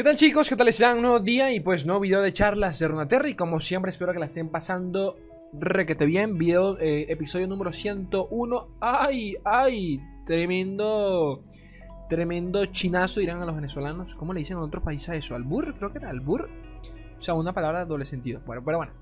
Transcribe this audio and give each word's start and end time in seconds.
¿Qué 0.00 0.04
tal 0.04 0.16
chicos? 0.16 0.48
¿Qué 0.48 0.56
tal 0.56 0.68
están? 0.68 0.96
Un 0.96 1.02
nuevo 1.02 1.20
día 1.20 1.52
y 1.52 1.60
pues 1.60 1.84
nuevo 1.84 2.00
video 2.00 2.22
de 2.22 2.32
charlas 2.32 2.78
de 2.78 2.88
Runeterra 2.88 3.28
y 3.28 3.34
como 3.34 3.60
siempre 3.60 3.90
espero 3.90 4.14
que 4.14 4.18
la 4.18 4.24
estén 4.24 4.48
pasando 4.48 5.18
requete 5.52 6.06
bien. 6.06 6.38
Video, 6.38 6.78
eh, 6.78 7.04
episodio 7.10 7.46
número 7.46 7.70
101. 7.70 8.68
¡Ay! 8.80 9.36
¡Ay! 9.44 10.00
Tremendo... 10.24 11.42
Tremendo 12.08 12.64
chinazo 12.64 13.20
dirán 13.20 13.42
a 13.42 13.44
los 13.44 13.54
venezolanos. 13.54 14.14
¿Cómo 14.14 14.32
le 14.32 14.38
dicen 14.38 14.56
en 14.56 14.62
otros 14.62 14.82
países 14.82 15.16
eso? 15.16 15.34
¿Albur? 15.34 15.74
Creo 15.74 15.92
que 15.92 15.98
era 15.98 16.08
albur. 16.08 16.48
O 17.18 17.22
sea, 17.22 17.34
una 17.34 17.52
palabra 17.52 17.80
de 17.80 17.84
doble 17.84 18.06
sentido. 18.06 18.40
Bueno, 18.46 18.62
pero 18.64 18.78
bueno. 18.78 18.94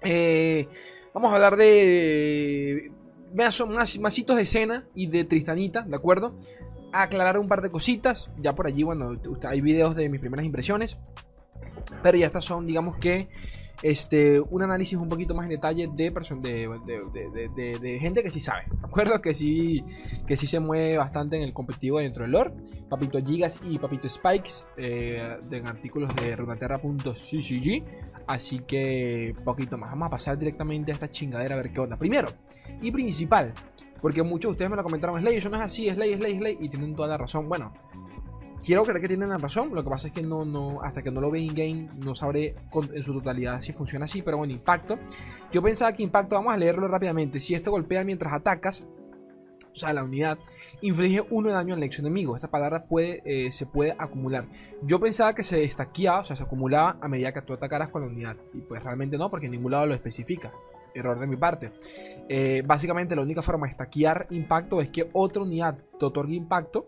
Eh, 0.00 0.66
vamos 1.12 1.30
a 1.30 1.34
hablar 1.34 1.56
de... 1.56 2.90
Más, 3.34 3.98
masitos 3.98 4.36
de 4.36 4.42
escena 4.44 4.88
y 4.94 5.08
de 5.08 5.24
Tristanita, 5.24 5.82
¿de 5.82 5.94
acuerdo? 5.94 6.40
Aclarar 6.92 7.38
un 7.38 7.48
par 7.48 7.62
de 7.62 7.70
cositas. 7.70 8.30
Ya 8.38 8.54
por 8.54 8.66
allí, 8.66 8.82
bueno, 8.82 9.18
hay 9.48 9.60
videos 9.60 9.94
de 9.94 10.08
mis 10.08 10.20
primeras 10.20 10.46
impresiones. 10.46 10.98
Pero 12.02 12.18
ya 12.18 12.26
estas 12.26 12.44
son, 12.44 12.66
digamos 12.66 12.96
que, 12.98 13.28
este, 13.82 14.40
un 14.40 14.62
análisis 14.62 14.98
un 14.98 15.08
poquito 15.08 15.34
más 15.34 15.44
en 15.44 15.50
detalle 15.50 15.88
de, 15.92 16.10
de, 16.10 17.78
de, 17.78 17.98
gente 17.98 18.22
que 18.22 18.30
sí 18.30 18.40
sabe. 18.40 18.64
¿De 18.70 18.86
acuerdo? 18.86 19.20
Que 19.20 19.34
sí, 19.34 19.84
que 20.26 20.36
sí 20.36 20.46
se 20.46 20.60
mueve 20.60 20.96
bastante 20.96 21.36
en 21.36 21.42
el 21.42 21.52
competitivo 21.52 21.98
dentro 21.98 22.22
del 22.22 22.32
lore. 22.32 22.52
Papito 22.88 23.18
Gigas 23.24 23.60
y 23.68 23.78
Papito 23.78 24.08
Spikes, 24.08 24.66
eh, 24.76 25.38
de 25.48 25.58
artículos 25.58 26.14
de 26.16 26.36
runaterra.ccg. 26.36 27.84
Así 28.26 28.60
que, 28.60 29.36
poquito 29.44 29.78
más. 29.78 29.90
Vamos 29.90 30.06
a 30.06 30.10
pasar 30.10 30.38
directamente 30.38 30.90
a 30.90 30.94
esta 30.94 31.10
chingadera 31.10 31.54
a 31.54 31.58
ver 31.58 31.72
qué 31.72 31.80
onda. 31.80 31.96
Primero 31.96 32.28
y 32.82 32.90
principal, 32.90 33.52
porque 34.00 34.22
muchos 34.22 34.50
de 34.50 34.52
ustedes 34.52 34.70
me 34.70 34.76
lo 34.76 34.82
comentaron, 34.82 35.20
Slay, 35.20 35.36
eso 35.36 35.48
no 35.48 35.56
es 35.56 35.62
así, 35.62 35.88
Slay, 35.88 36.14
Slay, 36.14 36.38
Slay, 36.38 36.58
y 36.60 36.68
tienen 36.68 36.94
toda 36.94 37.08
la 37.08 37.18
razón. 37.18 37.48
Bueno, 37.48 37.72
quiero 38.64 38.82
creer 38.84 39.00
que 39.00 39.08
tienen 39.08 39.28
la 39.28 39.38
razón, 39.38 39.70
lo 39.72 39.82
que 39.82 39.90
pasa 39.90 40.08
es 40.08 40.12
que 40.12 40.22
no, 40.22 40.44
no, 40.44 40.80
hasta 40.82 41.02
que 41.02 41.10
no 41.10 41.20
lo 41.20 41.30
ve 41.30 41.40
in-game, 41.40 41.88
no 42.04 42.14
sabré 42.14 42.54
en 42.92 43.02
su 43.02 43.12
totalidad 43.12 43.60
si 43.62 43.72
funciona 43.72 44.04
así, 44.06 44.22
pero 44.22 44.38
bueno, 44.38 44.52
impacto. 44.52 44.98
Yo 45.52 45.62
pensaba 45.62 45.92
que 45.92 46.02
impacto, 46.02 46.34
vamos 46.34 46.52
a 46.52 46.56
leerlo 46.56 46.88
rápidamente, 46.88 47.40
si 47.40 47.54
esto 47.54 47.70
golpea 47.70 48.04
mientras 48.04 48.32
atacas, 48.32 48.86
o 49.76 49.78
sea, 49.78 49.92
la 49.92 50.04
unidad 50.04 50.38
inflige 50.80 51.22
uno 51.30 51.50
de 51.50 51.54
daño 51.54 51.74
al 51.74 51.82
ex 51.82 51.98
enemigo. 51.98 52.34
Esta 52.34 52.48
palabra 52.48 52.86
puede, 52.86 53.22
eh, 53.26 53.52
se 53.52 53.66
puede 53.66 53.94
acumular. 53.98 54.46
Yo 54.80 54.98
pensaba 54.98 55.34
que 55.34 55.42
se 55.42 55.58
destaqueaba, 55.58 56.20
o 56.20 56.24
sea, 56.24 56.34
se 56.34 56.44
acumulaba 56.44 56.96
a 57.02 57.08
medida 57.08 57.34
que 57.34 57.42
tú 57.42 57.52
atacaras 57.52 57.90
con 57.90 58.00
la 58.00 58.08
unidad. 58.08 58.38
Y 58.54 58.62
pues 58.62 58.82
realmente 58.82 59.18
no, 59.18 59.30
porque 59.30 59.46
en 59.46 59.52
ningún 59.52 59.72
lado 59.72 59.84
lo 59.84 59.92
especifica 59.92 60.50
error 60.96 61.18
de 61.18 61.26
mi 61.26 61.36
parte. 61.36 61.72
Eh, 62.28 62.62
básicamente 62.66 63.14
la 63.14 63.22
única 63.22 63.42
forma 63.42 63.66
de 63.66 63.74
stackear 63.74 64.26
impacto 64.30 64.80
es 64.80 64.90
que 64.90 65.08
otra 65.12 65.42
unidad 65.42 65.78
te 65.98 66.04
otorgue 66.04 66.34
impacto 66.34 66.86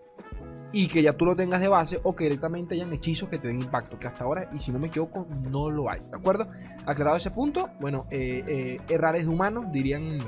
y 0.72 0.88
que 0.88 1.02
ya 1.02 1.14
tú 1.14 1.24
lo 1.24 1.36
tengas 1.36 1.60
de 1.60 1.68
base 1.68 2.00
o 2.02 2.14
que 2.14 2.24
directamente 2.24 2.74
hayan 2.74 2.92
hechizos 2.92 3.28
que 3.28 3.38
te 3.38 3.48
den 3.48 3.62
impacto, 3.62 3.98
que 3.98 4.06
hasta 4.06 4.24
ahora, 4.24 4.50
y 4.52 4.58
si 4.58 4.70
no 4.70 4.78
me 4.78 4.88
equivoco, 4.88 5.26
no 5.50 5.70
lo 5.70 5.90
hay, 5.90 6.00
¿de 6.00 6.16
acuerdo? 6.16 6.46
Aclarado 6.84 7.16
ese 7.16 7.30
punto, 7.30 7.70
bueno, 7.80 8.06
eh, 8.10 8.44
eh, 8.46 8.76
errar 8.90 9.16
es 9.16 9.24
de 9.24 9.32
humano, 9.32 9.68
dirían, 9.72 10.18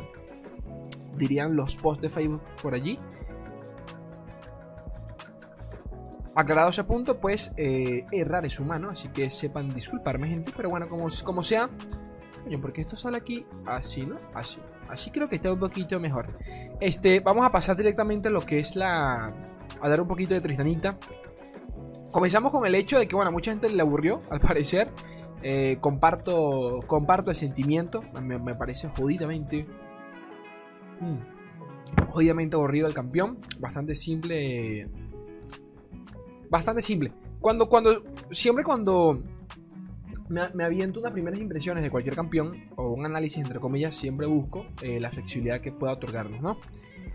dirían 1.17 1.57
los 1.57 1.77
posts 1.77 2.03
de 2.03 2.09
Facebook 2.09 2.43
por 2.63 2.75
allí. 2.75 2.99
Aclarado 6.35 6.71
ese 6.71 6.85
punto, 6.85 7.21
pues 7.21 7.53
errar 7.57 8.47
es 8.47 8.61
humano, 8.61 8.91
así 8.91 9.09
que 9.09 9.29
sepan 9.31 9.69
disculparme 9.69 10.29
gente, 10.29 10.53
pero 10.57 10.71
bueno, 10.71 10.89
como, 10.89 11.09
como 11.23 11.43
sea, 11.43 11.69
Coño, 12.45 12.61
porque 12.61 12.81
esto 12.81 12.97
sale 12.97 13.17
aquí 13.17 13.47
así, 13.67 14.07
¿no? 14.07 14.19
Así. 14.35 14.61
Así 14.89 15.11
creo 15.11 15.29
que 15.29 15.37
está 15.37 15.53
un 15.53 15.61
poquito 15.61 16.01
mejor. 16.01 16.37
Este, 16.81 17.21
vamos 17.21 17.47
a 17.47 17.53
pasar 17.53 17.77
directamente 17.77 18.29
a 18.29 18.31
lo 18.31 18.41
que 18.41 18.59
es 18.59 18.75
la... 18.75 19.33
A 19.81 19.89
dar 19.89 20.01
un 20.01 20.09
poquito 20.09 20.35
de 20.35 20.41
Tristanita. 20.41 20.99
Comenzamos 22.11 22.51
con 22.51 22.67
el 22.67 22.75
hecho 22.75 22.99
de 22.99 23.07
que, 23.07 23.15
bueno, 23.15 23.31
mucha 23.31 23.53
gente 23.53 23.71
le 23.71 23.81
aburrió, 23.81 24.23
al 24.31 24.41
parecer. 24.41 24.91
Eh, 25.43 25.79
comparto, 25.81 26.83
comparto 26.87 27.31
el 27.31 27.37
sentimiento. 27.37 28.03
Me, 28.21 28.55
parece 28.55 28.89
jodidamente... 28.89 29.67
Hmm, 31.01 31.19
jodidamente 32.09 32.57
aburrido 32.57 32.89
el 32.89 32.95
campeón. 32.95 33.39
Bastante 33.61 33.95
simple. 33.95 34.89
Bastante 36.51 36.83
simple. 36.83 37.13
Cuando, 37.41 37.69
cuando... 37.69 38.03
Siempre 38.33 38.65
cuando 38.65 39.23
me, 40.31 40.65
aviento 40.65 41.01
unas 41.01 41.13
primeras 41.13 41.41
impresiones 41.41 41.83
de 41.83 41.91
cualquier 41.91 42.15
campeón 42.15 42.69
o 42.77 42.89
un 42.93 43.05
análisis 43.05 43.39
entre 43.39 43.59
comillas, 43.59 43.97
siempre 43.97 44.27
busco 44.27 44.67
eh, 44.81 45.01
la 45.01 45.11
flexibilidad 45.11 45.61
que 45.61 45.73
pueda 45.73 45.93
otorgarnos, 45.93 46.41
¿no? 46.41 46.59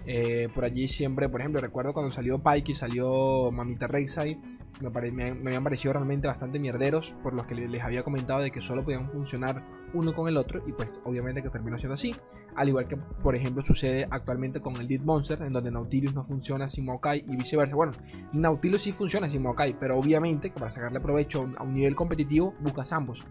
Eh, 0.05 0.49
por 0.53 0.65
allí 0.65 0.87
siempre, 0.87 1.29
por 1.29 1.39
ejemplo, 1.41 1.61
recuerdo 1.61 1.93
cuando 1.93 2.11
salió 2.11 2.43
Pike 2.43 2.73
y 2.73 2.75
salió 2.75 3.51
Mamita 3.51 3.87
Rek'Sai, 3.87 4.37
me, 4.81 5.33
me, 5.33 5.47
habían 5.47 5.63
parecido 5.63 5.93
realmente 5.93 6.27
bastante 6.27 6.59
mierderos, 6.59 7.15
por 7.23 7.33
los 7.33 7.45
que 7.47 7.55
les 7.55 7.81
había 7.81 8.03
comentado 8.03 8.41
de 8.41 8.51
que 8.51 8.61
solo 8.61 8.83
podían 8.83 9.09
funcionar 9.09 9.63
uno 9.95 10.13
con 10.13 10.27
el 10.27 10.37
otro, 10.37 10.61
y 10.67 10.73
pues 10.73 10.99
obviamente 11.03 11.41
que 11.41 11.49
terminó 11.49 11.77
siendo 11.77 11.95
así. 11.95 12.15
Al 12.55 12.67
igual 12.67 12.87
que, 12.87 12.97
por 12.97 13.35
ejemplo, 13.35 13.63
sucede 13.63 14.07
actualmente 14.11 14.61
con 14.61 14.75
el 14.77 14.87
Dead 14.87 15.01
Monster, 15.01 15.41
en 15.41 15.53
donde 15.53 15.71
Nautilus 15.71 16.13
no 16.13 16.23
funciona 16.23 16.69
sin 16.69 16.85
Maokai 16.85 17.25
y 17.27 17.35
viceversa. 17.35 17.75
Bueno, 17.75 17.93
Nautilus 18.33 18.81
sí 18.81 18.91
funciona 18.91 19.29
sin 19.29 19.41
Maokai, 19.41 19.79
pero 19.79 19.97
obviamente 19.97 20.51
que 20.51 20.59
para 20.59 20.71
sacarle 20.71 20.99
provecho 20.99 21.49
a 21.57 21.63
un 21.63 21.73
nivel 21.73 21.95
competitivo 21.95 22.53
buscas 22.59 22.93
ambos. 22.93 23.25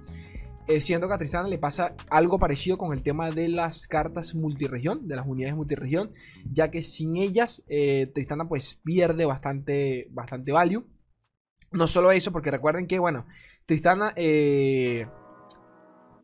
Eh, 0.66 0.80
siendo 0.80 1.08
que 1.08 1.14
a 1.14 1.18
Tristana 1.18 1.46
le 1.46 1.58
pasa 1.58 1.94
algo 2.08 2.38
parecido 2.38 2.78
con 2.78 2.94
el 2.94 3.02
tema 3.02 3.30
de 3.30 3.48
las 3.48 3.86
cartas 3.86 4.34
multiregión, 4.34 5.06
de 5.06 5.14
las 5.14 5.26
unidades 5.26 5.54
multiregión, 5.54 6.10
ya 6.50 6.70
que 6.70 6.80
sin 6.80 7.18
ellas 7.18 7.62
eh, 7.68 8.10
Tristana 8.14 8.48
pues 8.48 8.80
pierde 8.82 9.26
bastante, 9.26 10.08
bastante 10.10 10.52
value. 10.52 10.86
No 11.70 11.86
solo 11.86 12.12
eso, 12.12 12.32
porque 12.32 12.50
recuerden 12.50 12.86
que, 12.86 12.98
bueno, 12.98 13.26
Tristana 13.66 14.14
eh, 14.16 15.06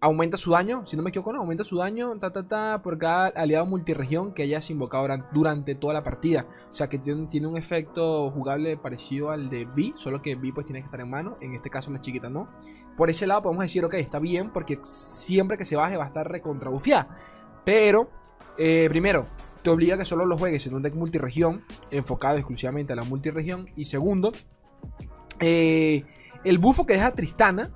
aumenta 0.01 0.39
su 0.39 0.53
daño, 0.53 0.87
si 0.87 0.97
no 0.97 1.03
me 1.03 1.11
equivoco, 1.11 1.33
no, 1.33 1.41
aumenta 1.41 1.63
su 1.63 1.77
daño 1.77 2.19
ta, 2.19 2.33
ta, 2.33 2.49
ta, 2.49 2.81
por 2.83 2.97
cada 2.97 3.29
aliado 3.29 3.67
multiregión 3.67 4.33
que 4.33 4.43
hayas 4.43 4.71
invocado 4.71 5.07
durante 5.33 5.75
toda 5.75 5.93
la 5.93 6.03
partida. 6.03 6.47
O 6.71 6.75
sea 6.75 6.89
que 6.89 6.99
tiene, 6.99 7.27
tiene, 7.27 7.47
un 7.47 7.59
efecto 7.59 8.31
jugable 8.31 8.79
parecido 8.79 9.31
al 9.31 9.51
de 9.51 9.67
V, 9.67 9.93
solo 9.97 10.23
que 10.23 10.37
V 10.37 10.53
pues 10.55 10.67
tiene 10.67 10.81
que 10.81 10.87
estar 10.87 11.01
en 11.01 11.11
mano, 11.11 11.37
en 11.43 11.55
este 11.55 11.69
caso 11.69 11.91
la 11.91 12.01
chiquita 12.01 12.31
no. 12.31 12.49
Por 12.97 13.11
ese 13.11 13.27
lado 13.27 13.43
podemos 13.43 13.65
decir, 13.65 13.85
ok, 13.85 13.95
está 13.95 14.19
bien, 14.19 14.51
porque 14.53 14.81
siempre 14.85 15.59
que 15.59 15.67
se 15.67 15.77
baje 15.77 15.99
va 15.99 16.05
a 16.05 16.09
estar 16.09 16.27
recontrabufiada. 16.27 17.09
Pero, 17.65 18.09
eh, 18.57 18.87
primero, 18.89 19.27
te 19.63 19.69
obliga 19.69 19.97
a 19.97 19.99
que 19.99 20.07
solo 20.07 20.25
lo 20.25 20.39
juegues 20.39 20.67
en 20.67 20.75
un 20.75 20.83
deck 20.83 20.95
multiregión, 20.95 21.63
enfocado 21.91 22.39
exclusivamente 22.39 22.95
a 22.95 22.97
la 22.97 23.05
multiregión. 23.05 23.69
Y 23.77 23.85
segundo, 23.85 24.33
eh, 25.41 26.05
el 26.45 26.59
bufo 26.59 26.87
que 26.87 26.95
deja 26.95 27.13
Tristana 27.13 27.71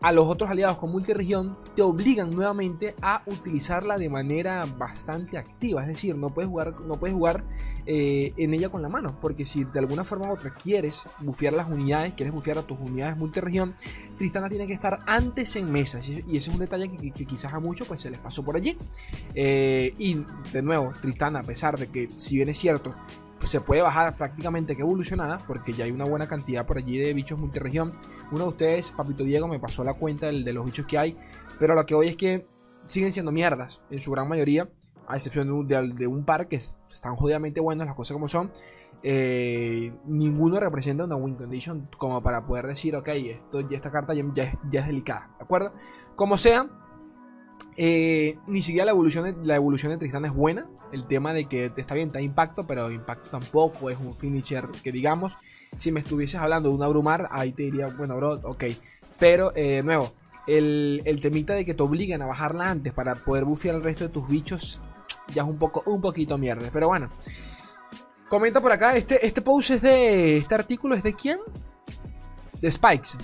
a 0.00 0.12
los 0.12 0.26
otros 0.26 0.50
aliados 0.50 0.78
con 0.78 0.92
multiregión 0.92 1.56
te 1.74 1.82
obligan 1.82 2.30
nuevamente 2.30 2.94
a 3.00 3.22
utilizarla 3.26 3.96
de 3.96 4.10
manera 4.10 4.66
bastante 4.66 5.38
activa. 5.38 5.82
Es 5.82 5.88
decir, 5.88 6.16
no 6.16 6.30
puedes 6.30 6.50
jugar, 6.50 6.80
no 6.82 7.00
puedes 7.00 7.14
jugar 7.14 7.44
eh, 7.86 8.32
en 8.36 8.52
ella 8.52 8.68
con 8.68 8.82
la 8.82 8.88
mano. 8.88 9.18
Porque 9.20 9.46
si 9.46 9.64
de 9.64 9.78
alguna 9.78 10.04
forma 10.04 10.28
u 10.28 10.32
otra 10.32 10.54
quieres 10.54 11.06
bufear 11.20 11.54
las 11.54 11.68
unidades, 11.68 12.14
quieres 12.14 12.34
bufear 12.34 12.58
a 12.58 12.62
tus 12.62 12.78
unidades 12.78 13.16
multiregión, 13.16 13.74
Tristana 14.16 14.48
tiene 14.48 14.66
que 14.66 14.74
estar 14.74 15.00
antes 15.06 15.56
en 15.56 15.72
mesa. 15.72 16.00
Y 16.04 16.36
ese 16.36 16.48
es 16.50 16.54
un 16.54 16.58
detalle 16.58 16.90
que, 16.90 17.24
quizás 17.24 17.54
a 17.54 17.60
muchos 17.60 17.88
pues, 17.88 18.02
se 18.02 18.10
les 18.10 18.18
pasó 18.18 18.44
por 18.44 18.56
allí. 18.56 18.76
Eh, 19.34 19.94
y 19.98 20.24
de 20.52 20.62
nuevo, 20.62 20.92
Tristana, 21.00 21.40
a 21.40 21.44
pesar 21.44 21.78
de 21.78 21.88
que 21.88 22.10
si 22.16 22.36
bien 22.36 22.50
es 22.50 22.58
cierto, 22.58 22.94
se 23.42 23.60
puede 23.60 23.82
bajar 23.82 24.16
prácticamente 24.16 24.76
que 24.76 24.82
evolucionada, 24.82 25.38
porque 25.46 25.72
ya 25.72 25.84
hay 25.84 25.90
una 25.90 26.04
buena 26.04 26.26
cantidad 26.26 26.66
por 26.66 26.78
allí 26.78 26.98
de 26.98 27.12
bichos 27.14 27.38
multiregión. 27.38 27.92
Uno 28.32 28.44
de 28.44 28.48
ustedes, 28.50 28.90
Papito 28.92 29.24
Diego, 29.24 29.46
me 29.48 29.58
pasó 29.58 29.84
la 29.84 29.94
cuenta 29.94 30.26
de, 30.26 30.52
los 30.52 30.64
bichos 30.64 30.86
que 30.86 30.98
hay, 30.98 31.16
pero 31.58 31.74
lo 31.74 31.84
que 31.86 31.94
hoy 31.94 32.08
es 32.08 32.16
que 32.16 32.46
siguen 32.86 33.12
siendo 33.12 33.32
mierdas, 33.32 33.82
en 33.90 34.00
su 34.00 34.10
gran 34.10 34.28
mayoría, 34.28 34.68
a 35.06 35.16
excepción 35.16 35.66
de, 35.68 36.06
un 36.06 36.24
par 36.24 36.48
que 36.48 36.56
están 36.56 37.16
jodidamente 37.16 37.60
buenos, 37.60 37.86
las 37.86 37.94
cosas 37.94 38.14
como 38.14 38.28
son. 38.28 38.50
Eh, 39.02 39.92
ninguno 40.06 40.58
representa 40.58 41.04
una 41.04 41.16
win 41.16 41.36
condition 41.36 41.88
como 41.98 42.22
para 42.22 42.46
poder 42.46 42.66
decir, 42.66 42.96
ok, 42.96 43.08
esto, 43.08 43.60
esta 43.70 43.90
carta 43.92 44.14
ya, 44.14 44.24
ya 44.68 44.80
es 44.80 44.86
delicada, 44.86 45.30
¿de 45.38 45.44
acuerdo? 45.44 45.72
Como 46.16 46.38
sea, 46.38 46.68
eh, 47.76 48.38
ni 48.46 48.62
siquiera 48.62 48.86
la 48.86 48.92
evolución, 48.92 49.24
de, 49.24 49.46
la 49.46 49.56
evolución 49.56 49.92
de 49.92 49.98
Tristana 49.98 50.28
es 50.28 50.34
buena. 50.34 50.66
El 50.92 51.06
tema 51.06 51.32
de 51.32 51.46
que 51.46 51.72
está 51.76 51.94
bien, 51.94 52.12
da 52.12 52.20
impacto, 52.20 52.66
pero 52.66 52.90
impacto 52.90 53.30
tampoco 53.30 53.90
es 53.90 53.98
un 53.98 54.14
finisher 54.14 54.68
que 54.82 54.92
digamos. 54.92 55.36
Si 55.78 55.92
me 55.92 56.00
estuvieses 56.00 56.40
hablando 56.40 56.68
de 56.68 56.74
un 56.74 56.82
abrumar, 56.82 57.28
ahí 57.30 57.52
te 57.52 57.64
diría, 57.64 57.88
bueno, 57.88 58.16
bro, 58.16 58.40
ok. 58.44 58.64
Pero, 59.18 59.52
eh, 59.56 59.82
nuevo, 59.82 60.12
el, 60.46 61.02
el, 61.04 61.20
temita 61.20 61.54
de 61.54 61.64
que 61.64 61.74
te 61.74 61.82
obligan 61.82 62.22
a 62.22 62.26
bajarla 62.26 62.70
antes 62.70 62.92
para 62.92 63.16
poder 63.16 63.44
bufear 63.44 63.74
el 63.74 63.82
resto 63.82 64.04
de 64.04 64.10
tus 64.10 64.28
bichos, 64.28 64.80
ya 65.34 65.42
es 65.42 65.48
un 65.48 65.58
poco, 65.58 65.82
un 65.86 66.00
poquito 66.00 66.38
mierda. 66.38 66.70
Pero 66.72 66.88
bueno. 66.88 67.10
Comenta 68.28 68.60
por 68.60 68.72
acá, 68.72 68.96
este, 68.96 69.24
este 69.24 69.40
post 69.40 69.70
es 69.70 69.82
de. 69.82 70.38
Este 70.38 70.54
artículo 70.54 70.94
es 70.94 71.02
de 71.02 71.14
quién? 71.14 71.38
De 72.60 72.70
Spikes. 72.70 73.18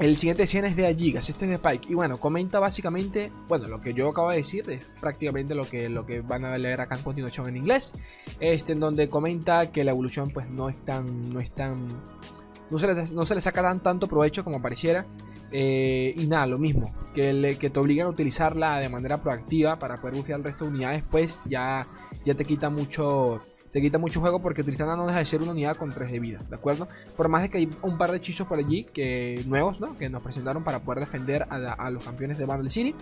El 0.00 0.16
siguiente 0.16 0.44
escena 0.44 0.66
es 0.66 0.76
de 0.76 0.86
Agigas, 0.86 1.28
este 1.28 1.44
es 1.44 1.50
de 1.50 1.54
Spike. 1.56 1.88
Y 1.90 1.94
bueno, 1.94 2.16
comenta 2.16 2.58
básicamente, 2.58 3.30
bueno, 3.48 3.68
lo 3.68 3.82
que 3.82 3.92
yo 3.92 4.08
acabo 4.08 4.30
de 4.30 4.38
decir 4.38 4.68
es 4.70 4.90
prácticamente 4.98 5.54
lo 5.54 5.68
que, 5.68 5.90
lo 5.90 6.06
que 6.06 6.22
van 6.22 6.46
a 6.46 6.56
leer 6.56 6.80
acá 6.80 6.96
en 6.96 7.02
continuación 7.02 7.50
en 7.50 7.58
inglés. 7.58 7.92
Este, 8.40 8.72
en 8.72 8.80
donde 8.80 9.10
comenta 9.10 9.70
que 9.70 9.84
la 9.84 9.90
evolución 9.90 10.30
pues 10.30 10.48
no 10.48 10.70
es 10.70 10.78
tan, 10.86 11.30
no 11.30 11.38
es 11.38 11.52
tan, 11.52 11.86
no 12.70 12.78
se 12.78 12.86
le, 12.86 12.94
no 13.12 13.26
se 13.26 13.34
le 13.34 13.42
saca 13.42 13.60
tan 13.60 13.82
tanto 13.82 14.08
provecho 14.08 14.42
como 14.42 14.62
pareciera. 14.62 15.04
Eh, 15.52 16.14
y 16.16 16.26
nada, 16.28 16.46
lo 16.46 16.58
mismo, 16.58 16.94
que, 17.14 17.58
que 17.60 17.68
te 17.68 17.78
obligan 17.78 18.06
a 18.06 18.10
utilizarla 18.10 18.78
de 18.78 18.88
manera 18.88 19.20
proactiva 19.20 19.78
para 19.78 20.00
poder 20.00 20.16
bufear 20.16 20.38
el 20.38 20.44
resto 20.44 20.64
de 20.64 20.70
unidades, 20.70 21.04
pues 21.10 21.42
ya, 21.44 21.86
ya 22.24 22.34
te 22.34 22.46
quita 22.46 22.70
mucho 22.70 23.42
te 23.72 23.80
quita 23.80 23.98
mucho 23.98 24.20
juego 24.20 24.40
porque 24.40 24.62
Tristana 24.62 24.96
no 24.96 25.06
deja 25.06 25.18
de 25.18 25.24
ser 25.24 25.42
una 25.42 25.52
unidad 25.52 25.76
con 25.76 25.92
3 25.92 26.10
de 26.10 26.20
vida, 26.20 26.40
¿de 26.48 26.56
acuerdo? 26.56 26.88
Por 27.16 27.28
más 27.28 27.42
de 27.42 27.50
que 27.50 27.58
hay 27.58 27.70
un 27.82 27.98
par 27.98 28.10
de 28.10 28.16
hechizos 28.16 28.46
por 28.46 28.58
allí 28.58 28.84
que 28.84 29.42
nuevos, 29.46 29.80
¿no? 29.80 29.96
Que 29.96 30.08
nos 30.08 30.22
presentaron 30.22 30.64
para 30.64 30.80
poder 30.80 31.00
defender 31.00 31.46
a, 31.50 31.90
los 31.90 32.04
campeones 32.04 32.38
de 32.38 32.46
Battle 32.46 32.70
City. 32.70 32.94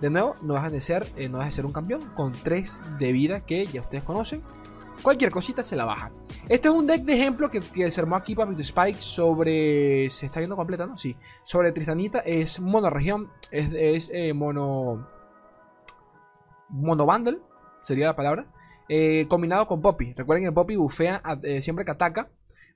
De 0.00 0.10
nuevo, 0.10 0.36
no 0.42 0.54
dejan 0.54 0.72
de 0.72 0.80
ser, 0.80 1.06
eh, 1.16 1.28
no 1.28 1.38
deja 1.38 1.46
de 1.46 1.52
ser 1.52 1.66
un 1.66 1.72
campeón 1.72 2.02
con 2.14 2.32
3 2.32 2.80
de 2.98 3.12
vida 3.12 3.40
que 3.40 3.66
ya 3.66 3.80
ustedes 3.80 4.04
conocen 4.04 4.42
cualquier 5.02 5.30
cosita 5.30 5.62
se 5.62 5.76
la 5.76 5.84
baja. 5.84 6.10
Este 6.48 6.68
es 6.68 6.74
un 6.74 6.86
deck 6.86 7.02
de 7.02 7.14
ejemplo 7.14 7.50
que, 7.50 7.90
se 7.90 8.00
armó 8.00 8.16
aquí 8.16 8.34
para 8.34 8.50
Spike 8.50 9.00
sobre. 9.00 10.08
¿Se 10.10 10.26
está 10.26 10.40
viendo 10.40 10.56
completa, 10.56 10.86
no? 10.86 10.96
Sí. 10.96 11.16
Sobre 11.44 11.72
Tristanita. 11.72 12.20
Es 12.20 12.60
mono 12.60 12.90
región. 12.90 13.30
Es, 13.50 13.70
es 13.72 14.10
eh, 14.12 14.32
mono. 14.32 15.06
Mono 16.68 17.06
bundle. 17.06 17.38
Sería 17.80 18.06
la 18.06 18.16
palabra. 18.16 18.46
Eh, 18.88 19.26
combinado 19.28 19.66
con 19.66 19.82
Poppy. 19.82 20.14
Recuerden 20.14 20.46
que 20.46 20.52
Poppy 20.52 20.76
bufea 20.76 21.22
eh, 21.42 21.62
siempre 21.62 21.84
que 21.84 21.90
ataca 21.90 22.30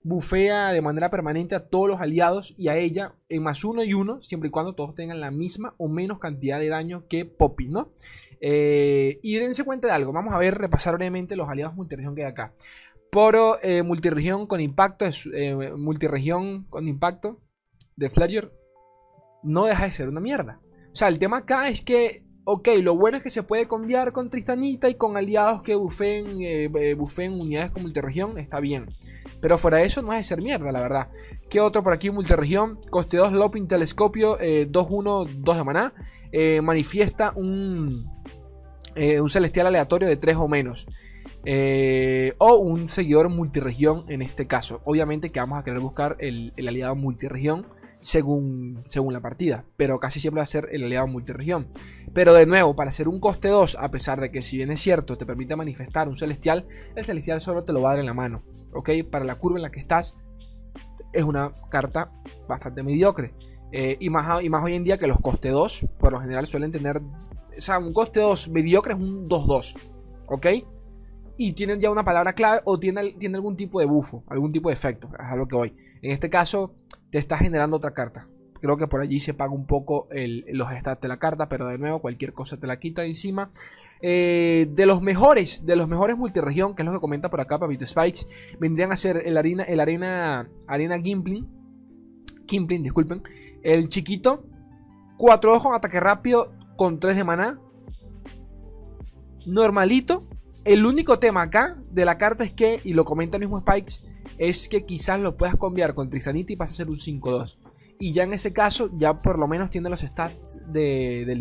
bufea 0.04 0.72
de 0.72 0.82
manera 0.82 1.10
permanente 1.10 1.54
a 1.54 1.68
todos 1.68 1.88
los 1.88 2.00
aliados 2.00 2.56
y 2.58 2.66
a 2.66 2.76
ella 2.76 3.14
en 3.28 3.44
más 3.44 3.64
uno 3.64 3.84
y 3.84 3.94
uno, 3.94 4.20
siempre 4.20 4.48
y 4.48 4.50
cuando 4.50 4.74
todos 4.74 4.96
tengan 4.96 5.20
la 5.20 5.30
misma 5.30 5.76
o 5.78 5.86
menos 5.88 6.18
cantidad 6.18 6.58
de 6.58 6.68
daño 6.68 7.06
que 7.08 7.24
Poppy, 7.24 7.68
¿no? 7.68 7.88
Eh, 8.40 9.20
y 9.22 9.36
dense 9.36 9.62
cuenta 9.62 9.86
de 9.86 9.94
algo, 9.94 10.12
vamos 10.12 10.34
a 10.34 10.38
ver, 10.38 10.58
repasar 10.58 10.96
brevemente 10.96 11.36
los 11.36 11.48
aliados 11.48 11.76
multiregión 11.76 12.16
que 12.16 12.24
hay 12.24 12.32
acá. 12.32 12.52
Poro 13.12 13.58
multiregión 13.84 14.48
con 14.48 14.60
impacto, 14.60 15.04
es, 15.04 15.28
multiregión 15.76 16.64
con 16.64 16.88
impacto 16.88 17.38
de 17.94 18.10
Flyer 18.10 18.52
no 19.42 19.66
deja 19.66 19.84
de 19.84 19.92
ser 19.92 20.08
una 20.08 20.20
mierda. 20.20 20.60
O 20.92 20.94
sea, 20.94 21.08
el 21.08 21.18
tema 21.18 21.38
acá 21.38 21.68
es 21.68 21.82
que 21.82 22.24
Ok, 22.44 22.68
lo 22.82 22.96
bueno 22.96 23.18
es 23.18 23.22
que 23.22 23.30
se 23.30 23.44
puede 23.44 23.68
cambiar 23.68 24.10
con 24.10 24.28
Tristanita 24.28 24.88
y 24.88 24.96
con 24.96 25.16
aliados 25.16 25.62
que 25.62 25.76
bufen, 25.76 26.42
eh, 26.42 26.68
eh 26.74 26.96
unidades 27.28 27.70
con 27.70 27.82
multiregión, 27.82 28.36
está 28.36 28.58
bien. 28.58 28.86
Pero 29.40 29.58
fuera 29.58 29.78
de 29.78 29.84
eso 29.84 30.02
no 30.02 30.12
es 30.12 30.18
de 30.18 30.24
ser 30.24 30.42
mierda, 30.42 30.72
la 30.72 30.80
verdad. 30.80 31.08
¿Qué 31.48 31.60
otro 31.60 31.84
por 31.84 31.92
aquí? 31.92 32.10
Multiregión, 32.10 32.80
coste 32.90 33.16
2, 33.16 33.32
Loping 33.32 33.68
Telescopio, 33.68 34.38
2-1, 34.38 35.26
eh, 35.28 35.34
2 35.38 35.56
de 35.56 35.64
maná. 35.64 35.94
Eh, 36.32 36.60
manifiesta 36.62 37.32
un, 37.36 38.10
un 38.96 39.30
celestial 39.30 39.68
aleatorio 39.68 40.08
de 40.08 40.16
3 40.16 40.36
o 40.36 40.48
menos. 40.48 40.88
o 42.38 42.56
un 42.56 42.88
seguidor 42.88 43.28
multiregión 43.28 44.04
en 44.08 44.20
este 44.20 44.48
caso. 44.48 44.80
Obviamente 44.84 45.30
que 45.30 45.38
vamos 45.38 45.60
a 45.60 45.62
querer 45.62 45.78
buscar 45.78 46.16
el, 46.18 46.52
el 46.56 46.66
aliado 46.66 46.96
multiregión 46.96 47.66
según, 48.02 48.82
según 48.84 49.14
la 49.14 49.20
partida, 49.20 49.64
pero 49.76 49.98
casi 49.98 50.20
siempre 50.20 50.40
va 50.40 50.42
a 50.42 50.46
ser 50.46 50.68
el 50.72 50.84
aliado 50.84 51.06
multiregión. 51.06 51.68
Pero 52.12 52.34
de 52.34 52.46
nuevo, 52.46 52.76
para 52.76 52.90
hacer 52.90 53.08
un 53.08 53.20
coste 53.20 53.48
2, 53.48 53.78
a 53.80 53.90
pesar 53.90 54.20
de 54.20 54.30
que 54.30 54.42
si 54.42 54.56
bien 54.56 54.70
es 54.70 54.80
cierto, 54.80 55.16
te 55.16 55.24
permite 55.24 55.56
manifestar 55.56 56.08
un 56.08 56.16
celestial, 56.16 56.66
el 56.94 57.04
celestial 57.04 57.40
solo 57.40 57.64
te 57.64 57.72
lo 57.72 57.80
va 57.80 57.90
a 57.90 57.92
dar 57.92 58.00
en 58.00 58.06
la 58.06 58.14
mano, 58.14 58.42
¿ok? 58.74 58.90
Para 59.10 59.24
la 59.24 59.36
curva 59.36 59.58
en 59.58 59.62
la 59.62 59.70
que 59.70 59.80
estás, 59.80 60.16
es 61.12 61.22
una 61.22 61.52
carta 61.70 62.12
bastante 62.48 62.82
mediocre. 62.82 63.34
Eh, 63.70 63.96
y, 64.00 64.10
más, 64.10 64.42
y 64.42 64.50
más 64.50 64.62
hoy 64.62 64.74
en 64.74 64.84
día 64.84 64.98
que 64.98 65.06
los 65.06 65.20
coste 65.20 65.48
2, 65.48 65.86
por 65.98 66.12
lo 66.12 66.20
general 66.20 66.46
suelen 66.46 66.72
tener, 66.72 66.98
o 66.98 67.60
sea, 67.60 67.78
un 67.78 67.92
coste 67.92 68.20
2 68.20 68.50
mediocre 68.50 68.92
es 68.92 69.00
un 69.00 69.28
2-2, 69.28 69.76
¿ok? 70.26 70.46
Y 71.38 71.52
tienen 71.52 71.80
ya 71.80 71.90
una 71.90 72.04
palabra 72.04 72.34
clave 72.34 72.60
o 72.64 72.78
tiene, 72.78 73.12
tiene 73.12 73.36
algún 73.36 73.56
tipo 73.56 73.80
de 73.80 73.86
bufo, 73.86 74.24
algún 74.26 74.52
tipo 74.52 74.68
de 74.68 74.74
efecto, 74.74 75.08
es 75.14 75.26
a 75.26 75.36
lo 75.36 75.46
que 75.46 75.56
voy. 75.56 75.74
En 76.02 76.10
este 76.10 76.28
caso, 76.28 76.74
te 77.12 77.18
está 77.18 77.36
generando 77.36 77.76
otra 77.76 77.92
carta. 77.92 78.26
Creo 78.60 78.78
que 78.78 78.88
por 78.88 79.02
allí 79.02 79.20
se 79.20 79.34
paga 79.34 79.52
un 79.52 79.66
poco 79.66 80.08
los 80.10 80.68
stats 80.70 81.02
de 81.02 81.08
la 81.08 81.18
carta, 81.18 81.48
pero 81.48 81.66
de 81.66 81.78
nuevo 81.78 82.00
cualquier 82.00 82.32
cosa 82.32 82.56
te 82.56 82.66
la 82.66 82.78
quita 82.78 83.02
de 83.02 83.08
encima. 83.08 83.50
Eh, 84.00 84.66
de 84.70 84.86
los 84.86 85.02
mejores, 85.02 85.66
de 85.66 85.76
los 85.76 85.88
mejores 85.88 86.16
multiregión, 86.16 86.74
que 86.74 86.82
es 86.82 86.86
lo 86.86 86.92
que 86.92 87.00
comenta 87.00 87.28
por 87.28 87.40
acá 87.40 87.58
Papito 87.58 87.86
Spikes, 87.86 88.26
vendrían 88.58 88.92
a 88.92 88.96
ser 88.96 89.22
el 89.26 89.36
arena, 89.36 89.62
el 89.64 89.78
arena, 89.78 90.48
arena 90.66 90.98
Gimpling, 90.98 91.46
Gimpling, 92.48 92.82
disculpen, 92.82 93.22
el 93.62 93.88
chiquito, 93.88 94.46
4 95.18 95.52
ojos, 95.52 95.76
ataque 95.76 96.00
rápido, 96.00 96.54
con 96.76 96.98
3 96.98 97.14
de 97.14 97.24
maná, 97.24 97.60
normalito. 99.44 100.26
El 100.64 100.86
único 100.86 101.18
tema 101.18 101.42
acá 101.42 101.76
de 101.90 102.04
la 102.04 102.16
carta 102.16 102.42
es 102.42 102.52
que, 102.52 102.80
y 102.84 102.94
lo 102.94 103.04
comenta 103.04 103.36
el 103.36 103.42
mismo 103.42 103.60
Spikes, 103.60 104.11
es 104.38 104.68
que 104.68 104.84
quizás 104.84 105.20
lo 105.20 105.36
puedas 105.36 105.56
cambiar 105.56 105.94
con 105.94 106.10
Tristanita 106.10 106.52
y 106.52 106.56
pasa 106.56 106.72
a 106.72 106.76
ser 106.76 106.88
un 106.88 106.96
5-2. 106.96 107.58
Y 107.98 108.12
ya 108.12 108.24
en 108.24 108.32
ese 108.32 108.52
caso, 108.52 108.90
ya 108.96 109.22
por 109.22 109.38
lo 109.38 109.46
menos 109.46 109.70
tiene 109.70 109.88
los 109.88 110.00
stats 110.00 110.58
de, 110.66 111.24
de. 111.24 111.32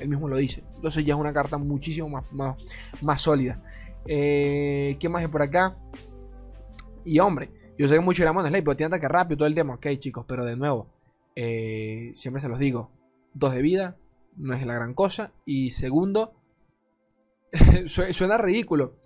Él 0.00 0.08
mismo 0.08 0.28
lo 0.28 0.36
dice. 0.36 0.64
Entonces 0.74 1.02
ya 1.04 1.14
es 1.14 1.20
una 1.20 1.32
carta 1.32 1.56
muchísimo 1.56 2.10
más, 2.10 2.56
más, 3.00 3.20
sólida. 3.22 3.62
Eh, 4.06 4.98
¿Qué 5.00 5.08
más 5.08 5.22
hay 5.22 5.28
por 5.28 5.40
acá? 5.40 5.78
Y 7.06 7.18
hombre, 7.20 7.50
yo 7.78 7.88
sé 7.88 7.94
que 7.94 8.00
mucho 8.00 8.22
era 8.22 8.32
Slay, 8.32 8.60
pero 8.60 8.76
tiene 8.76 8.88
ataque 8.94 9.08
rápido 9.08 9.38
todo 9.38 9.48
el 9.48 9.54
tema. 9.54 9.76
Ok, 9.76 9.86
chicos, 9.98 10.26
pero 10.28 10.44
de 10.44 10.56
nuevo, 10.56 10.92
eh, 11.34 12.12
siempre 12.14 12.42
se 12.42 12.50
los 12.50 12.58
digo: 12.58 12.90
dos 13.32 13.54
de 13.54 13.62
vida, 13.62 13.96
no 14.36 14.54
es 14.54 14.66
la 14.66 14.74
gran 14.74 14.92
cosa. 14.92 15.32
Y 15.46 15.70
segundo, 15.70 16.34
suena 17.86 18.36
ridículo. 18.36 18.96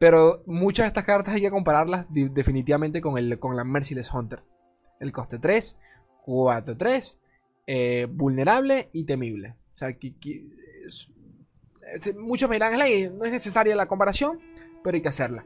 Pero 0.00 0.42
muchas 0.46 0.84
de 0.84 0.88
estas 0.88 1.04
cartas 1.04 1.34
hay 1.34 1.42
que 1.42 1.50
compararlas 1.50 2.06
definitivamente 2.08 3.02
con, 3.02 3.18
el, 3.18 3.38
con 3.38 3.54
la 3.54 3.64
Merciless 3.64 4.10
Hunter. 4.10 4.42
El 4.98 5.12
coste 5.12 5.38
3, 5.38 5.76
4, 6.24 6.76
3, 6.78 7.18
eh, 7.66 8.08
vulnerable 8.10 8.88
y 8.94 9.04
temible. 9.04 9.56
O 9.74 9.78
sea, 9.78 9.90
este, 9.90 12.14
muchos 12.14 12.48
me 12.48 12.56
dirán, 12.56 12.78
no 12.78 13.24
es 13.26 13.30
necesaria 13.30 13.76
la 13.76 13.88
comparación, 13.88 14.40
pero 14.82 14.94
hay 14.94 15.02
que 15.02 15.10
hacerla. 15.10 15.44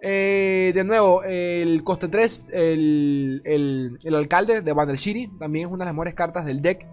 Eh, 0.00 0.72
de 0.74 0.82
nuevo, 0.82 1.22
el 1.22 1.84
coste 1.84 2.08
3, 2.08 2.46
el, 2.52 3.40
el, 3.44 4.14
alcalde 4.16 4.62
de 4.62 4.72
Battle 4.72 4.96
City, 4.96 5.30
también 5.38 5.68
es 5.68 5.72
una 5.72 5.84
de 5.84 5.90
las 5.90 5.94
mejores 5.94 6.16
cartas 6.16 6.44
del 6.44 6.60
deck. 6.60 6.88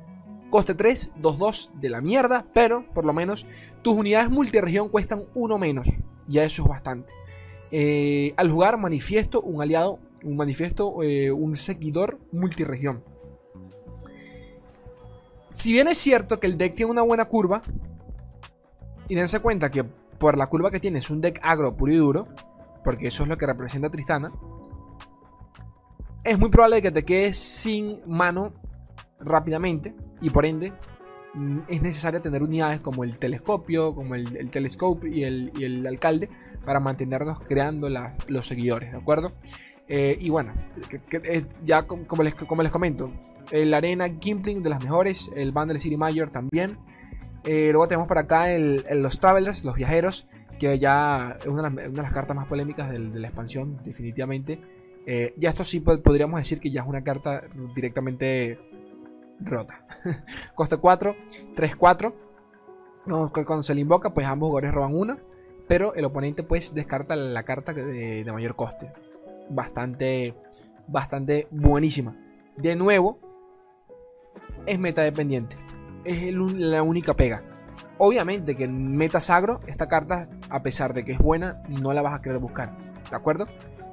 Coste 0.52 0.76
3, 0.76 1.14
2-2 1.20 1.72
de 1.74 1.90
la 1.90 2.02
mierda, 2.02 2.46
pero 2.54 2.86
por 2.94 3.04
lo 3.04 3.14
menos 3.14 3.48
tus 3.82 3.96
unidades 3.96 4.30
multiregión 4.30 4.90
cuestan 4.90 5.24
uno 5.34 5.58
menos. 5.58 5.88
Ya 6.30 6.44
eso 6.44 6.62
es 6.64 6.70
bastante. 6.70 7.14
Eh, 7.72 8.34
al 8.38 8.50
jugar 8.50 8.78
manifiesto 8.78 9.42
un 9.42 9.62
aliado, 9.62 10.00
un 10.24 10.38
manifiesto, 10.38 11.04
eh, 11.04 11.32
un 11.32 11.56
seguidor 11.56 12.20
multiregión. 12.32 13.04
Si 15.50 15.72
bien 15.72 15.88
es 15.88 15.98
cierto 15.98 16.40
que 16.40 16.48
el 16.48 16.58
deck 16.58 16.76
tiene 16.76 16.92
una 16.92 17.02
buena 17.02 17.26
curva, 17.26 17.62
y 19.08 19.16
dense 19.16 19.40
cuenta 19.40 19.72
que 19.72 19.84
por 19.84 20.38
la 20.38 20.48
curva 20.48 20.70
que 20.70 20.80
tiene 20.80 21.00
es 21.00 21.10
un 21.10 21.20
deck 21.20 21.40
agro 21.42 21.76
puro 21.76 21.92
y 21.92 21.98
duro, 21.98 22.28
porque 22.84 23.08
eso 23.08 23.24
es 23.24 23.30
lo 23.30 23.38
que 23.38 23.48
representa 23.48 23.90
Tristana, 23.90 24.32
es 26.24 26.38
muy 26.38 26.50
probable 26.50 26.82
que 26.82 26.92
te 26.92 27.04
quedes 27.04 27.38
sin 27.38 27.98
mano 28.06 28.54
rápidamente 29.20 29.96
y 30.22 30.30
por 30.30 30.46
ende 30.46 30.74
es 31.68 31.82
necesario 31.82 32.22
tener 32.22 32.42
unidades 32.42 32.82
como 32.82 33.04
el 33.04 33.18
telescopio, 33.18 33.94
como 33.94 34.16
el, 34.16 34.36
el 34.36 34.50
telescope 34.50 35.10
y 35.10 35.24
el, 35.24 35.86
alcalde 35.88 36.30
para 36.66 36.80
mantenernos 36.80 37.40
creando 37.42 37.90
los 38.28 38.46
seguidores, 38.46 38.92
¿de 38.92 38.98
acuerdo? 38.98 39.34
Eh, 39.88 40.18
y 40.20 40.30
bueno, 40.30 40.54
eh, 41.12 41.46
ya 41.66 41.84
como 41.84 42.24
les, 42.24 42.36
como 42.36 42.62
les 42.64 42.72
comento, 42.72 43.12
el 43.52 43.74
Arena 43.74 44.06
Gimpling 44.20 44.62
de 44.62 44.70
las 44.70 44.84
mejores, 44.84 45.32
el 45.36 45.52
Bundle 45.52 45.80
City 45.80 45.98
Major 45.98 46.30
también. 46.30 46.78
Eh, 47.44 47.70
luego 47.72 47.88
tenemos 47.88 48.08
por 48.08 48.18
acá 48.18 48.46
los 48.58 49.20
Travelers, 49.20 49.64
los 49.64 49.76
viajeros, 49.76 50.28
que 50.60 50.78
ya 50.78 51.38
es 51.40 51.48
una, 51.48 51.70
de 51.70 51.90
las 51.92 52.12
cartas 52.12 52.36
más 52.36 52.48
polémicas 52.48 52.90
de, 52.92 53.00
la 53.00 53.28
expansión, 53.28 53.80
definitivamente. 53.84 54.60
ya 55.38 55.50
esto 55.50 55.64
sí 55.64 55.80
podríamos 55.80 56.40
decir 56.40 56.60
que 56.60 56.70
ya 56.70 56.82
es 56.82 56.88
una 56.88 57.04
carta 57.04 57.44
directamente 57.74 58.60
rota. 59.42 59.86
Coste 60.56 60.78
4, 60.78 61.16
3, 61.56 61.76
4. 61.76 62.16
cuando 63.34 63.64
se 63.64 63.76
le 63.76 63.82
invoca, 63.82 64.14
pues 64.14 64.28
ambos 64.28 64.48
jugadores 64.48 64.74
roban 64.74 64.96
una. 64.96 65.18
Pero 65.68 65.94
el 65.94 66.06
oponente 66.06 66.44
pues 66.44 66.74
descarta 66.74 67.16
la 67.16 67.44
carta 67.44 67.74
de, 67.74 68.26
mayor 68.32 68.56
coste. 68.56 68.92
Bastante, 69.50 70.36
bastante 70.88 71.48
buenísima. 71.52 72.16
De 72.58 72.76
nuevo, 72.76 73.20
es 74.66 74.80
meta 74.80 75.04
dependiente. 75.04 75.58
Es 76.04 76.34
la 76.34 76.82
única 76.82 77.16
pega. 77.16 77.44
Obviamente 78.00 78.56
que 78.56 78.64
en 78.64 78.96
meta 78.96 79.20
sagro, 79.20 79.60
esta 79.68 79.88
carta, 79.88 80.28
a 80.50 80.64
pesar 80.64 80.94
de 80.94 81.04
que 81.04 81.12
es 81.12 81.20
buena, 81.20 81.62
no 81.82 81.94
la 81.94 82.02
vas 82.02 82.18
a 82.18 82.22
querer 82.22 82.40
buscar. 82.40 82.76
¿De 83.10 83.16
acuerdo? 83.16 83.46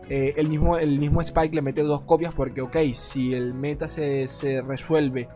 Eh, 0.09 0.35
el, 0.37 0.49
mismo, 0.49 0.79
el 0.79 0.99
mismo 1.01 1.21
Spike 1.21 1.55
le 1.55 1.63
mete 1.63 1.83
dos 1.83 2.03
copias 2.03 2.33
porque, 2.33 2.61
ok, 2.61 2.77
si 2.95 3.35
el 3.35 3.55
meta 3.55 3.89
se, 3.89 4.27
resuelve 4.65 5.29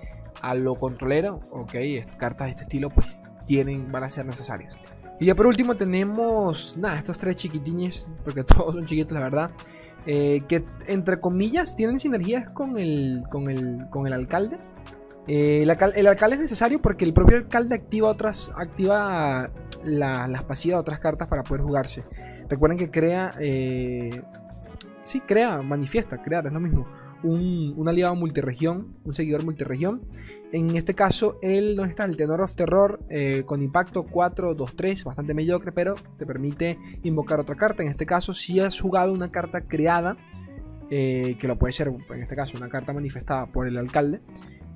a 0.43 0.55
lo 0.55 0.77
controlero, 0.77 1.41
ok, 1.51 1.75
cartas 2.17 2.47
de 2.47 2.51
este 2.51 2.63
estilo 2.63 2.91
pues 2.91 3.23
tienen, 3.47 3.91
van 3.91 4.05
a 4.05 4.11
ser 4.11 4.27
necesarias. 4.27 4.77
Y 5.19 5.27
ya 5.27 5.35
por 5.35 5.47
último 5.47 5.75
tenemos, 5.77 6.77
nada, 6.77 6.99
estos 6.99 7.19
tres 7.19 7.37
chiquitines, 7.37 8.09
porque 8.25 8.45
todos 8.45 8.75
son 8.75 8.87
chiquitos 8.87 9.13
la 9.13 9.21
verdad. 9.21 9.51
eh, 10.07 10.43
que 10.49 10.65
entre 10.87 11.21
comillas 11.21 11.77
tienen 11.77 11.99
sinergias 11.99 12.51
con 12.53 12.79
el, 12.79 13.25
con 13.29 13.51
el, 13.51 13.87
con 13.91 14.07
el 14.07 14.13
alcalde. 14.13 14.59
Eh, 15.27 15.63
el, 15.63 15.71
alcalde 15.71 16.37
es 16.37 16.41
necesario 16.41 16.81
porque 16.81 17.05
el 17.05 17.13
propio 17.13 17.37
alcalde 17.37 17.75
activa 17.75 18.09
otras 18.09 18.51
activa 18.57 19.51
las 19.85 20.43
pasivas 20.45 20.77
de 20.77 20.81
otras 20.81 21.01
cartas 21.01 21.27
para 21.27 21.43
poder 21.43 21.63
jugarse. 21.63 22.05
Recuerden 22.49 22.79
que 22.79 22.91
crea, 22.91 23.35
sí, 25.11 25.21
crea, 25.21 25.61
manifiesta, 25.63 26.23
crear, 26.23 26.47
es 26.47 26.53
lo 26.53 26.61
mismo. 26.61 26.87
Un, 27.23 27.87
aliado 27.87 28.15
multiregión, 28.15 28.97
un 29.05 29.15
seguidor 29.15 29.45
multiregión. 29.45 30.03
En 30.53 30.75
este 30.77 30.95
caso, 30.95 31.39
él 31.43 31.77
no 31.77 31.85
está, 31.85 32.05
el 32.05 32.17
Tenor 32.17 32.41
of 32.41 32.55
Terror 32.55 33.01
eh, 33.11 33.43
con 33.45 33.63
impacto 33.63 34.05
4, 34.05 34.55
2, 34.55 34.77
3, 34.77 35.05
bastante 35.05 35.35
mediocre, 35.35 35.73
pero 35.73 35.95
te 36.17 36.25
permite 36.25 36.79
invocar 37.03 37.41
otra 37.41 37.57
carta. 37.57 37.83
En 37.83 37.91
este 37.91 38.07
caso, 38.07 38.33
si 38.33 38.61
has 38.61 38.81
jugado 38.81 39.13
una 39.13 39.29
carta 39.29 39.63
creada, 39.63 40.17
eh, 40.91 41.37
que 41.39 41.47
lo 41.47 41.59
puede 41.59 41.73
ser, 41.73 41.89
en 41.89 42.23
este 42.23 42.37
caso, 42.37 42.57
una 42.57 42.69
carta 42.69 42.93
manifestada 42.93 43.47
por 43.47 43.67
el 43.67 43.77
alcalde, 43.77 44.23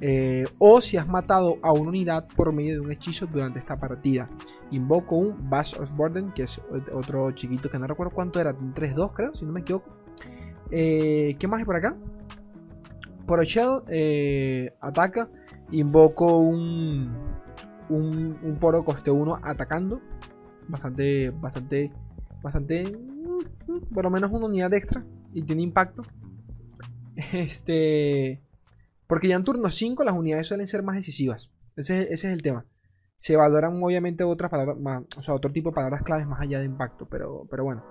eh, 0.00 0.44
o 0.58 0.80
si 0.80 0.96
has 0.96 1.06
matado 1.06 1.58
a 1.62 1.72
una 1.72 1.88
unidad 1.88 2.26
por 2.36 2.52
medio 2.52 2.74
de 2.74 2.80
un 2.80 2.90
hechizo 2.90 3.26
durante 3.26 3.58
esta 3.58 3.78
partida. 3.78 4.28
Invoco 4.70 5.16
un 5.16 5.48
Bash 5.48 5.74
of 5.80 5.92
Burden, 5.92 6.32
que 6.32 6.42
es 6.44 6.60
otro 6.92 7.30
chiquito 7.32 7.70
que 7.70 7.78
no 7.78 7.86
recuerdo 7.86 8.12
cuánto 8.12 8.40
era, 8.40 8.56
3-2 8.56 9.12
creo, 9.14 9.34
si 9.34 9.46
no 9.46 9.52
me 9.52 9.60
equivoco. 9.60 9.90
Eh, 10.70 11.36
¿Qué 11.38 11.46
más 11.46 11.60
hay 11.60 11.64
por 11.64 11.76
acá? 11.76 11.96
Por 13.26 13.42
eh, 13.88 14.74
ataca. 14.80 15.30
Invoco 15.70 16.38
un, 16.38 17.16
un, 17.88 18.38
un 18.42 18.58
poro 18.58 18.84
coste 18.84 19.10
1 19.10 19.40
atacando. 19.42 20.00
Bastante, 20.68 21.30
bastante, 21.30 21.92
bastante. 22.42 22.98
Por 23.92 24.04
lo 24.04 24.10
menos 24.10 24.30
una 24.30 24.46
unidad 24.46 24.72
extra. 24.74 25.04
Y 25.32 25.42
tiene 25.42 25.62
impacto. 25.62 26.02
Este. 27.32 28.42
Porque 29.06 29.28
ya 29.28 29.36
en 29.36 29.44
turno 29.44 29.70
5 29.70 30.04
las 30.04 30.14
unidades 30.14 30.46
suelen 30.46 30.66
ser 30.66 30.82
más 30.82 30.96
decisivas. 30.96 31.50
Ese, 31.76 32.12
es 32.12 32.24
el 32.24 32.42
tema. 32.42 32.66
Se 33.18 33.36
valoran 33.36 33.82
obviamente 33.82 34.24
otras 34.24 34.50
palabras, 34.50 34.76
o 35.16 35.22
sea, 35.22 35.34
otro 35.34 35.50
tipo 35.50 35.70
de 35.70 35.74
palabras 35.74 36.02
claves 36.02 36.26
más 36.26 36.40
allá 36.40 36.58
de 36.58 36.66
impacto, 36.66 37.06
pero, 37.08 37.46
pero 37.50 37.64
bueno. 37.64 37.82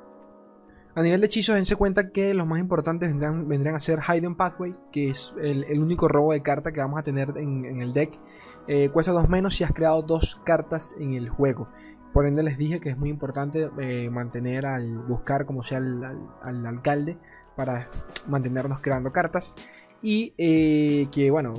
A 0.96 1.02
nivel 1.02 1.22
de 1.22 1.26
hechizos, 1.26 1.56
dense 1.56 1.76
cuenta 1.76 2.12
que 2.12 2.36
los 2.36 2.46
más 2.46 2.60
importantes 2.60 3.10
vendrán, 3.10 3.48
vendrían 3.48 3.76
a 3.76 3.80
ser 3.80 4.00
Hidden 4.00 4.36
Pathway, 4.36 4.74
que 4.92 5.10
es 5.10 5.34
el, 5.42 5.82
único 5.82 6.08
robo 6.08 6.34
de 6.34 6.44
carta 6.44 6.72
que 6.72 6.82
vamos 6.82 7.00
a 7.00 7.04
tener 7.04 7.34
en, 7.36 7.82
el 7.82 7.94
deck. 7.94 8.20
Eh, 8.68 8.90
cuesta 8.90 9.12
2 9.12 9.28
menos 9.28 9.56
si 9.56 9.64
has 9.64 9.74
creado 9.74 10.04
dos 10.04 10.36
cartas 10.46 10.94
en 11.00 11.14
el 11.14 11.30
juego. 11.30 11.68
Por 12.14 12.28
ende 12.28 12.44
les 12.44 12.60
dije 12.60 12.80
que 12.80 12.90
es 12.90 12.98
muy 12.98 13.10
importante 13.10 13.72
eh, 13.82 14.12
mantener 14.12 14.68
al 14.68 15.00
buscar 15.00 15.48
como 15.48 15.64
sea 15.64 15.80
al 15.80 16.66
alcalde 16.68 17.18
para 17.56 17.90
mantenernos 18.28 18.80
creando 18.80 19.12
cartas. 19.12 19.56
Y 20.04 20.34
eh, 20.38 21.08
que 21.12 21.32
bueno, 21.32 21.54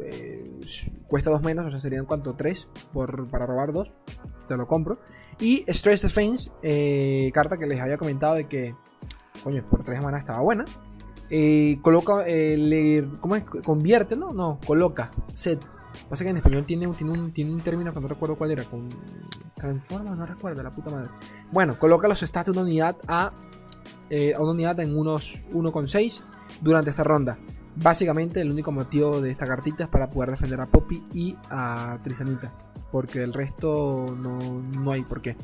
eh, 0.00 0.60
cuesta 1.06 1.30
dos 1.30 1.42
menos, 1.42 1.64
o 1.64 1.70
sea, 1.70 1.78
serían 1.78 2.06
cuanto 2.06 2.34
tres 2.34 2.68
por, 2.92 3.30
para 3.30 3.46
robar 3.46 3.72
dos. 3.72 3.96
Te 4.48 4.56
lo 4.56 4.66
compro. 4.66 4.98
Y 5.38 5.64
Stress 5.68 6.02
Defense, 6.02 6.50
eh, 6.62 7.30
carta 7.32 7.56
que 7.56 7.66
les 7.66 7.80
había 7.80 7.96
comentado 7.96 8.34
de 8.34 8.48
que, 8.48 8.74
coño, 9.44 9.64
por 9.70 9.84
tres 9.84 9.98
semanas 10.00 10.20
estaba 10.20 10.40
buena. 10.40 10.64
coloca, 11.82 12.24
le, 12.26 13.08
¿cómo 13.20 13.36
es? 13.36 13.44
Convierte, 13.44 14.16
¿no? 14.16 14.32
No, 14.32 14.58
coloca, 14.66 15.12
set. 15.32 15.64
Pasa 16.10 16.24
que 16.24 16.30
en 16.30 16.38
español 16.38 16.64
tiene, 16.66 16.88
tiene, 16.88 17.12
un, 17.12 17.32
tiene 17.32 17.52
un 17.52 17.60
término 17.60 17.92
que 17.92 18.00
no 18.00 18.08
recuerdo 18.08 18.36
cuál 18.36 18.50
era. 18.50 18.64
Con, 18.64 18.88
transforma, 19.54 20.16
no 20.16 20.26
recuerdo, 20.26 20.64
la 20.64 20.72
puta 20.72 20.90
madre. 20.90 21.10
Bueno, 21.52 21.78
coloca 21.78 22.08
los 22.08 22.18
stats 22.18 22.46
de 22.46 22.50
una 22.50 22.62
unidad 22.62 22.96
a, 23.06 23.26
a 23.26 24.40
una 24.40 24.50
unidad 24.50 24.80
en 24.80 24.98
unos 24.98 25.46
1,6 25.52 26.22
durante 26.60 26.90
esta 26.90 27.04
ronda. 27.04 27.38
Básicamente 27.76 28.40
el 28.40 28.50
único 28.50 28.70
motivo 28.70 29.20
de 29.20 29.30
esta 29.30 29.46
cartita 29.46 29.84
es 29.84 29.90
para 29.90 30.08
poder 30.08 30.30
defender 30.30 30.60
a 30.60 30.66
Poppy 30.66 31.02
y 31.12 31.36
a 31.50 31.98
Tristanita. 32.02 32.52
Porque 32.92 33.22
el 33.22 33.32
resto 33.32 34.06
no, 34.16 34.92
hay 34.92 35.02
por 35.02 35.20
qué. 35.20 35.36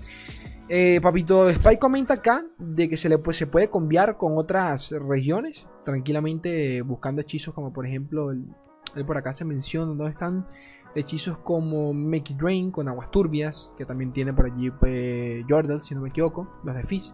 Eh, 0.69 1.01
papito 1.03 1.53
Spy 1.53 1.79
comenta 1.79 2.15
acá 2.15 2.45
de 2.57 2.89
que 2.89 2.97
se, 2.97 3.09
le, 3.09 3.19
se 3.33 3.49
puede 3.49 3.69
cambiar 3.69 4.17
con 4.17 4.39
otras 4.39 4.93
regiones. 4.93 5.69
Tranquilamente 5.85 6.83
buscando 6.83 7.21
hechizos 7.21 7.53
como 7.53 7.73
por 7.73 7.87
ejemplo, 7.87 8.31
el, 8.31 8.47
por 9.05 9.19
acá 9.19 9.33
se 9.33 9.45
menciona 9.45 9.87
donde 9.87 10.11
están 10.11 10.47
hechizos 10.95 11.39
como 11.39 11.93
Make 11.93 12.35
It 12.35 12.39
Drain 12.39 12.71
con 12.71 12.89
aguas 12.89 13.11
turbias. 13.11 13.75
Que 13.77 13.85
también 13.85 14.13
tiene 14.13 14.33
por 14.33 14.47
allí 14.47 14.71
pues, 14.71 15.45
Jordal, 15.49 15.81
si 15.81 15.97
no 15.97 16.03
me 16.03 16.11
equivoco. 16.11 16.49
Los 16.63 16.77
de 16.77 16.85
Fizz. 16.85 17.13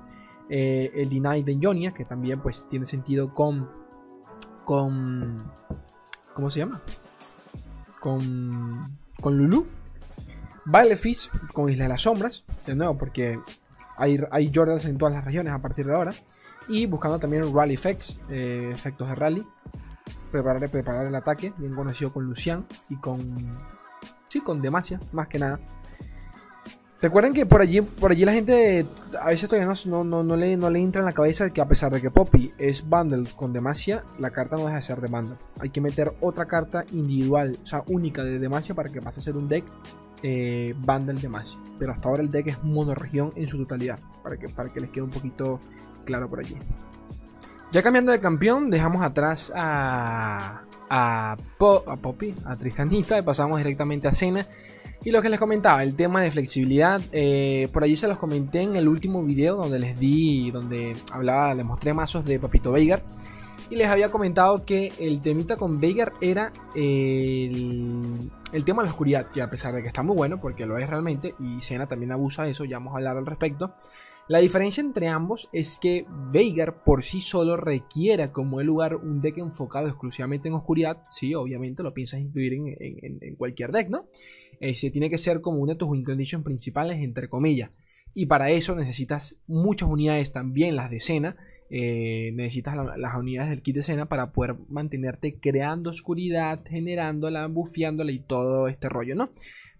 Eh, 0.50 0.90
el 0.94 1.08
Deny 1.08 1.42
de 1.42 1.56
Ionia, 1.58 1.92
que 1.92 2.04
también 2.04 2.40
pues 2.40 2.66
tiene 2.68 2.84
sentido 2.84 3.32
con 3.32 3.85
con. 4.66 5.50
¿Cómo 6.34 6.50
se 6.50 6.58
llama? 6.58 6.82
Con. 7.98 8.98
Con 9.22 9.38
Lulu. 9.38 9.66
Fish 10.96 11.30
con 11.54 11.70
Isla 11.70 11.84
de 11.84 11.88
las 11.88 12.02
Sombras. 12.02 12.44
De 12.66 12.74
nuevo, 12.74 12.98
porque 12.98 13.38
hay, 13.96 14.20
hay 14.30 14.52
Jordans 14.54 14.84
en 14.84 14.98
todas 14.98 15.14
las 15.14 15.24
regiones 15.24 15.54
a 15.54 15.60
partir 15.60 15.86
de 15.86 15.94
ahora. 15.94 16.12
Y 16.68 16.84
buscando 16.84 17.18
también 17.18 17.54
Rally 17.54 17.74
Effects, 17.74 18.20
eh, 18.28 18.70
efectos 18.74 19.08
de 19.08 19.14
rally. 19.14 19.46
Preparar, 20.32 20.68
preparar 20.68 21.06
el 21.06 21.14
ataque, 21.14 21.54
bien 21.56 21.74
conocido 21.74 22.12
con 22.12 22.24
Lucian 22.24 22.66
y 22.90 22.96
con. 22.96 23.18
Sí, 24.28 24.40
con 24.40 24.60
Demacia, 24.60 25.00
más 25.12 25.28
que 25.28 25.38
nada. 25.38 25.60
Recuerden 27.00 27.34
que 27.34 27.44
por 27.44 27.60
allí, 27.60 27.82
por 27.82 28.10
allí 28.10 28.24
la 28.24 28.32
gente 28.32 28.86
a 29.20 29.28
veces 29.28 29.50
todavía 29.50 29.70
no, 29.86 30.02
no, 30.02 30.36
le, 30.36 30.56
no 30.56 30.70
le 30.70 30.80
entra 30.80 31.00
en 31.00 31.06
la 31.06 31.12
cabeza 31.12 31.50
que 31.50 31.60
a 31.60 31.68
pesar 31.68 31.92
de 31.92 32.00
que 32.00 32.10
Poppy 32.10 32.54
es 32.56 32.88
bundle 32.88 33.28
con 33.36 33.52
Demacia, 33.52 34.02
la 34.18 34.30
carta 34.30 34.56
no 34.56 34.64
deja 34.64 34.76
de 34.76 34.82
ser 34.82 35.00
de 35.02 35.08
bundle. 35.08 35.36
Hay 35.60 35.68
que 35.68 35.82
meter 35.82 36.14
otra 36.20 36.46
carta 36.46 36.86
individual, 36.92 37.58
o 37.62 37.66
sea, 37.66 37.82
única 37.88 38.24
de 38.24 38.38
Demacia 38.38 38.74
para 38.74 38.88
que 38.88 39.02
pase 39.02 39.20
a 39.20 39.22
ser 39.22 39.36
un 39.36 39.46
deck 39.46 39.64
eh, 40.22 40.74
bundle 40.78 41.20
Demacia. 41.20 41.60
Pero 41.78 41.92
hasta 41.92 42.08
ahora 42.08 42.22
el 42.22 42.30
deck 42.30 42.46
es 42.46 42.64
monoregión 42.64 43.30
en 43.36 43.46
su 43.46 43.58
totalidad, 43.58 43.98
para 44.22 44.38
que, 44.38 44.48
para 44.48 44.72
que 44.72 44.80
les 44.80 44.88
quede 44.88 45.02
un 45.02 45.10
poquito 45.10 45.60
claro 46.06 46.30
por 46.30 46.40
allí. 46.40 46.56
Ya 47.72 47.82
cambiando 47.82 48.10
de 48.10 48.20
campeón, 48.20 48.70
dejamos 48.70 49.02
atrás 49.04 49.52
a, 49.54 50.62
a, 50.88 51.32
a 51.32 51.96
Poppy, 51.98 52.34
a 52.46 52.56
Tristanita, 52.56 53.18
y 53.18 53.22
pasamos 53.22 53.58
directamente 53.58 54.08
a 54.08 54.14
Cena. 54.14 54.46
Y 55.06 55.12
lo 55.12 55.22
que 55.22 55.28
les 55.28 55.38
comentaba, 55.38 55.84
el 55.84 55.94
tema 55.94 56.20
de 56.20 56.32
flexibilidad, 56.32 57.00
eh, 57.12 57.68
por 57.72 57.84
allí 57.84 57.94
se 57.94 58.08
los 58.08 58.18
comenté 58.18 58.62
en 58.62 58.74
el 58.74 58.88
último 58.88 59.22
video 59.22 59.54
donde 59.54 59.78
les 59.78 59.96
di, 59.96 60.50
donde 60.50 60.96
hablaba, 61.12 61.54
les 61.54 61.64
mostré 61.64 61.94
mazos 61.94 62.24
de 62.24 62.40
Papito 62.40 62.72
Veigar. 62.72 63.04
Y 63.70 63.76
les 63.76 63.86
había 63.86 64.10
comentado 64.10 64.64
que 64.64 64.92
el 64.98 65.20
temita 65.20 65.56
con 65.56 65.78
Veigar 65.78 66.14
era 66.20 66.52
el, 66.74 68.30
tema 68.64 68.82
de 68.82 68.86
la 68.86 68.90
oscuridad, 68.90 69.30
que 69.30 69.42
a 69.42 69.48
pesar 69.48 69.76
de 69.76 69.82
que 69.82 69.86
está 69.86 70.02
muy 70.02 70.16
bueno, 70.16 70.40
porque 70.40 70.66
lo 70.66 70.76
es 70.76 70.90
realmente, 70.90 71.36
y 71.38 71.60
Sena 71.60 71.86
también 71.86 72.10
abusa 72.10 72.42
de 72.42 72.50
eso, 72.50 72.64
ya 72.64 72.78
vamos 72.78 72.94
a 72.94 72.96
hablar 72.96 73.16
al 73.16 73.26
respecto. 73.26 73.76
La 74.26 74.40
diferencia 74.40 74.80
entre 74.80 75.06
ambos 75.06 75.48
es 75.52 75.78
que 75.78 76.04
Veigar 76.32 76.82
por 76.82 77.04
sí 77.04 77.20
solo 77.20 77.56
requiere 77.56 78.32
como 78.32 78.60
el 78.60 78.66
lugar 78.66 78.96
un 78.96 79.20
deck 79.20 79.38
enfocado 79.38 79.86
exclusivamente 79.86 80.48
en 80.48 80.54
oscuridad. 80.54 80.98
Sí, 81.04 81.32
obviamente 81.32 81.84
lo 81.84 81.94
piensas 81.94 82.18
incluir 82.18 82.54
en 82.54 83.36
cualquier 83.36 83.70
deck, 83.70 83.88
¿no? 83.88 84.08
Se 84.74 84.90
tiene 84.90 85.10
que 85.10 85.18
ser 85.18 85.40
como 85.40 85.58
una 85.58 85.74
de 85.74 85.78
tus 85.78 85.88
win 85.88 86.04
conditions 86.04 86.44
principales, 86.44 87.02
entre 87.02 87.28
comillas. 87.28 87.70
Y 88.14 88.26
para 88.26 88.50
eso 88.50 88.74
necesitas 88.74 89.42
muchas 89.46 89.88
unidades 89.88 90.32
también, 90.32 90.74
las 90.76 90.90
de 90.90 90.96
escena. 90.96 91.36
Eh, 91.68 92.30
necesitas 92.34 92.76
las 92.96 93.14
unidades 93.16 93.50
del 93.50 93.60
kit 93.60 93.74
de 93.74 93.80
escena 93.80 94.08
para 94.08 94.32
poder 94.32 94.56
mantenerte 94.68 95.38
creando 95.40 95.90
oscuridad, 95.90 96.64
generándola, 96.64 97.46
bufeándola 97.48 98.12
y 98.12 98.20
todo 98.20 98.68
este 98.68 98.88
rollo, 98.88 99.16
¿no? 99.16 99.32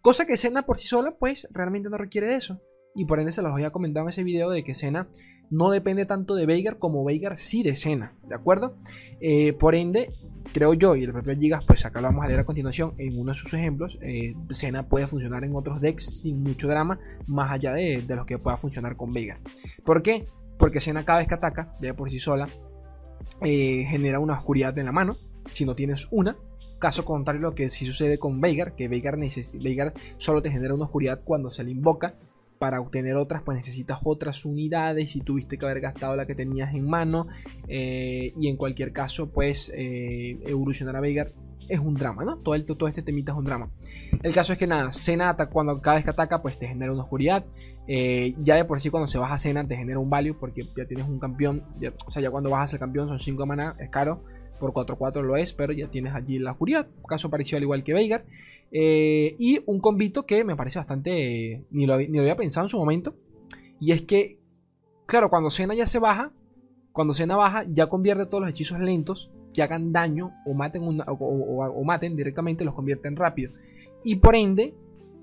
Cosa 0.02 0.26
que 0.26 0.35
escena 0.35 0.66
por 0.66 0.78
sí 0.78 0.87
sola, 0.87 1.16
pues 1.18 1.49
realmente 1.50 1.88
no 1.88 1.97
requiere 1.97 2.26
de 2.26 2.35
eso. 2.35 2.61
Y 2.95 3.04
por 3.04 3.21
ende 3.21 3.33
se 3.33 3.42
los 3.42 3.52
había 3.52 3.71
comentado 3.71 4.04
en 4.06 4.11
ese 4.11 4.25
video 4.25 4.50
de 4.50 4.64
que 4.64 4.73
escena 4.73 5.09
no 5.50 5.70
depende 5.70 6.06
tanto 6.06 6.34
de 6.34 6.46
Veigar 6.46 6.78
como 6.78 7.04
Veigar 7.04 7.36
sí 7.36 7.62
de 7.62 7.70
escena, 7.70 8.14
¿de 8.28 8.34
acuerdo? 8.34 8.76
Eh, 9.20 9.52
por 9.52 9.74
ende, 9.74 10.12
creo 10.52 10.74
yo, 10.74 10.96
y 10.96 11.04
el 11.04 11.12
propio 11.12 11.36
Gigas, 11.36 11.64
pues 11.64 11.84
acá 11.84 12.00
lo 12.00 12.08
vamos 12.08 12.24
a 12.24 12.28
leer 12.28 12.40
a 12.40 12.44
continuación 12.44 12.94
en 12.98 13.18
uno 13.18 13.32
de 13.32 13.34
sus 13.34 13.52
ejemplos, 13.54 13.98
eh, 14.02 14.34
puede 14.88 15.06
funcionar 15.06 15.44
en 15.44 15.54
otros 15.54 15.80
decks 15.80 16.20
sin 16.22 16.42
mucho 16.42 16.68
drama, 16.68 16.98
más 17.26 17.50
allá 17.50 17.72
de, 17.72 18.02
de 18.02 18.16
lo 18.16 18.26
que 18.26 18.38
pueda 18.38 18.56
funcionar 18.56 18.96
con 18.96 19.12
Veigar. 19.12 19.40
¿Por 19.84 20.02
qué? 20.02 20.26
Porque 20.58 20.80
Sena 20.80 21.04
cada 21.04 21.18
vez 21.18 21.28
que 21.28 21.34
ataca, 21.34 21.70
ya 21.80 21.94
por 21.94 22.10
sí 22.10 22.18
sola, 22.18 22.48
eh, 23.42 23.84
genera 23.88 24.18
una 24.18 24.34
oscuridad 24.34 24.76
en 24.78 24.86
la 24.86 24.92
mano, 24.92 25.16
si 25.50 25.64
no 25.64 25.74
tienes 25.74 26.08
una. 26.10 26.36
Caso 26.78 27.04
contrario 27.06 27.40
lo 27.40 27.54
que 27.54 27.70
sí 27.70 27.86
sucede 27.86 28.18
con 28.18 28.40
Veigar, 28.40 28.74
que 28.74 28.88
Veigar 28.88 29.16
solo 30.18 30.42
te 30.42 30.50
genera 30.50 30.74
una 30.74 30.84
oscuridad 30.84 31.20
cuando 31.24 31.48
se 31.50 31.64
le 31.64 31.70
invoca 31.70 32.16
para 32.58 32.80
obtener 32.80 33.16
otras, 33.16 33.42
pues 33.42 33.56
necesitas 33.56 34.00
otras 34.04 34.44
unidades 34.44 35.16
y 35.16 35.20
tuviste 35.20 35.58
que 35.58 35.64
haber 35.66 35.80
gastado 35.80 36.16
la 36.16 36.26
que 36.26 36.34
tenías 36.34 36.75
en 36.75 36.88
mano. 36.88 37.26
Eh, 37.68 38.32
y 38.38 38.48
en 38.48 38.56
cualquier 38.56 38.92
caso, 38.92 39.30
pues 39.30 39.70
eh, 39.75 40.38
evolucionar 40.46 40.96
a 40.96 41.00
Veigar 41.00 41.32
es 41.68 41.80
un 41.80 41.94
drama, 41.94 42.25
¿no? 42.25 42.38
Todo, 42.38 42.62
todo 42.64 42.88
este 42.88 43.02
temita 43.02 43.32
es 43.32 43.38
un 43.38 43.44
drama. 43.44 43.70
El 44.22 44.32
caso 44.32 44.52
es 44.52 44.58
que 44.58 44.66
nada, 44.66 44.92
Cena 44.92 45.36
cuando 45.50 45.80
cada 45.80 45.96
vez 45.96 46.04
que 46.04 46.10
ataca, 46.10 46.42
pues 46.42 46.58
te 46.58 46.68
genera 46.68 46.92
una 46.92 47.02
oscuridad. 47.02 47.44
Eh, 47.88 48.34
ya 48.38 48.56
de 48.56 48.64
por 48.64 48.80
sí 48.80 48.90
cuando 48.90 49.06
se 49.06 49.18
baja 49.18 49.38
Cena 49.38 49.66
te 49.66 49.76
genera 49.76 49.98
un 49.98 50.10
value 50.10 50.36
porque 50.38 50.68
ya 50.76 50.86
tienes 50.86 51.06
un 51.06 51.18
campeón. 51.18 51.62
o 52.06 52.10
sea, 52.10 52.22
ya 52.22 52.30
cuando 52.30 52.50
bajas 52.50 52.72
el 52.72 52.78
campeón 52.78 53.08
son 53.08 53.18
5 53.18 53.46
maná, 53.46 53.76
es 53.78 53.90
caro. 53.90 54.22
Por 54.58 54.72
4-4 54.72 55.22
lo 55.22 55.36
es, 55.36 55.54
pero 55.54 55.72
ya 55.72 55.88
tienes 55.88 56.14
allí 56.14 56.38
la 56.38 56.52
oscuridad. 56.52 56.88
Caso 57.08 57.30
parecido 57.30 57.58
al 57.58 57.62
igual 57.64 57.84
que 57.84 57.94
Veigar. 57.94 58.25
Eh, 58.72 59.36
y 59.38 59.60
un 59.66 59.80
combito 59.80 60.26
que 60.26 60.44
me 60.44 60.56
parece 60.56 60.78
bastante... 60.78 61.64
ni, 61.70 61.86
lo, 61.86 61.98
ni 61.98 62.08
lo 62.08 62.20
había 62.20 62.36
pensado 62.36 62.66
en 62.66 62.70
su 62.70 62.78
momento. 62.78 63.14
Y 63.80 63.92
es 63.92 64.02
que, 64.02 64.38
claro, 65.06 65.28
cuando 65.28 65.50
Cena 65.50 65.75
ya 65.75 65.86
se 65.86 65.98
baja, 65.98 66.32
cuando 66.92 67.12
Cena 67.12 67.36
baja, 67.36 67.66
ya 67.68 67.88
convierte 67.88 68.25
todos 68.26 68.40
los 68.40 68.50
hechizos 68.50 68.80
lentos 68.80 69.30
que 69.52 69.62
hagan 69.62 69.92
daño 69.92 70.32
o 70.46 70.54
maten, 70.54 70.82
o, 71.06 71.84
maten 71.84 72.16
directamente, 72.16 72.64
los 72.64 72.75
convierte 72.75 73.08
en 73.08 73.16
rápido. 73.16 73.52
Y 74.04 74.16
por 74.16 74.34
ende, 74.34 74.75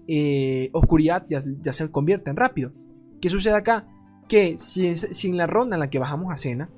eh, 0.08 0.70
oscuridad 0.74 1.26
ya, 1.28 1.42
se 1.42 1.92
convierte 1.92 2.30
en 2.30 2.36
rápido. 2.36 2.74
¿Qué 3.22 3.30
sucede 3.30 3.56
acá? 3.56 3.88
Que 4.28 4.58
si, 4.58 4.88
en 5.28 5.38
la 5.38 5.48
ronda 5.48 5.76
en 5.76 5.80
la 5.80 5.90
que 5.90 6.00
bajamos 6.00 6.32
a 6.32 6.38
Cena, 6.38 6.70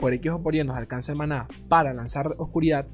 por 0.00 0.14
X 0.14 0.32
o 0.32 0.42
por 0.42 0.54
Y 0.54 0.64
nos 0.64 0.76
alcanza 0.76 1.12
el 1.12 1.18
maná 1.18 1.46
para 1.68 1.92
lanzar 1.94 2.34
oscuridad, 2.38 2.86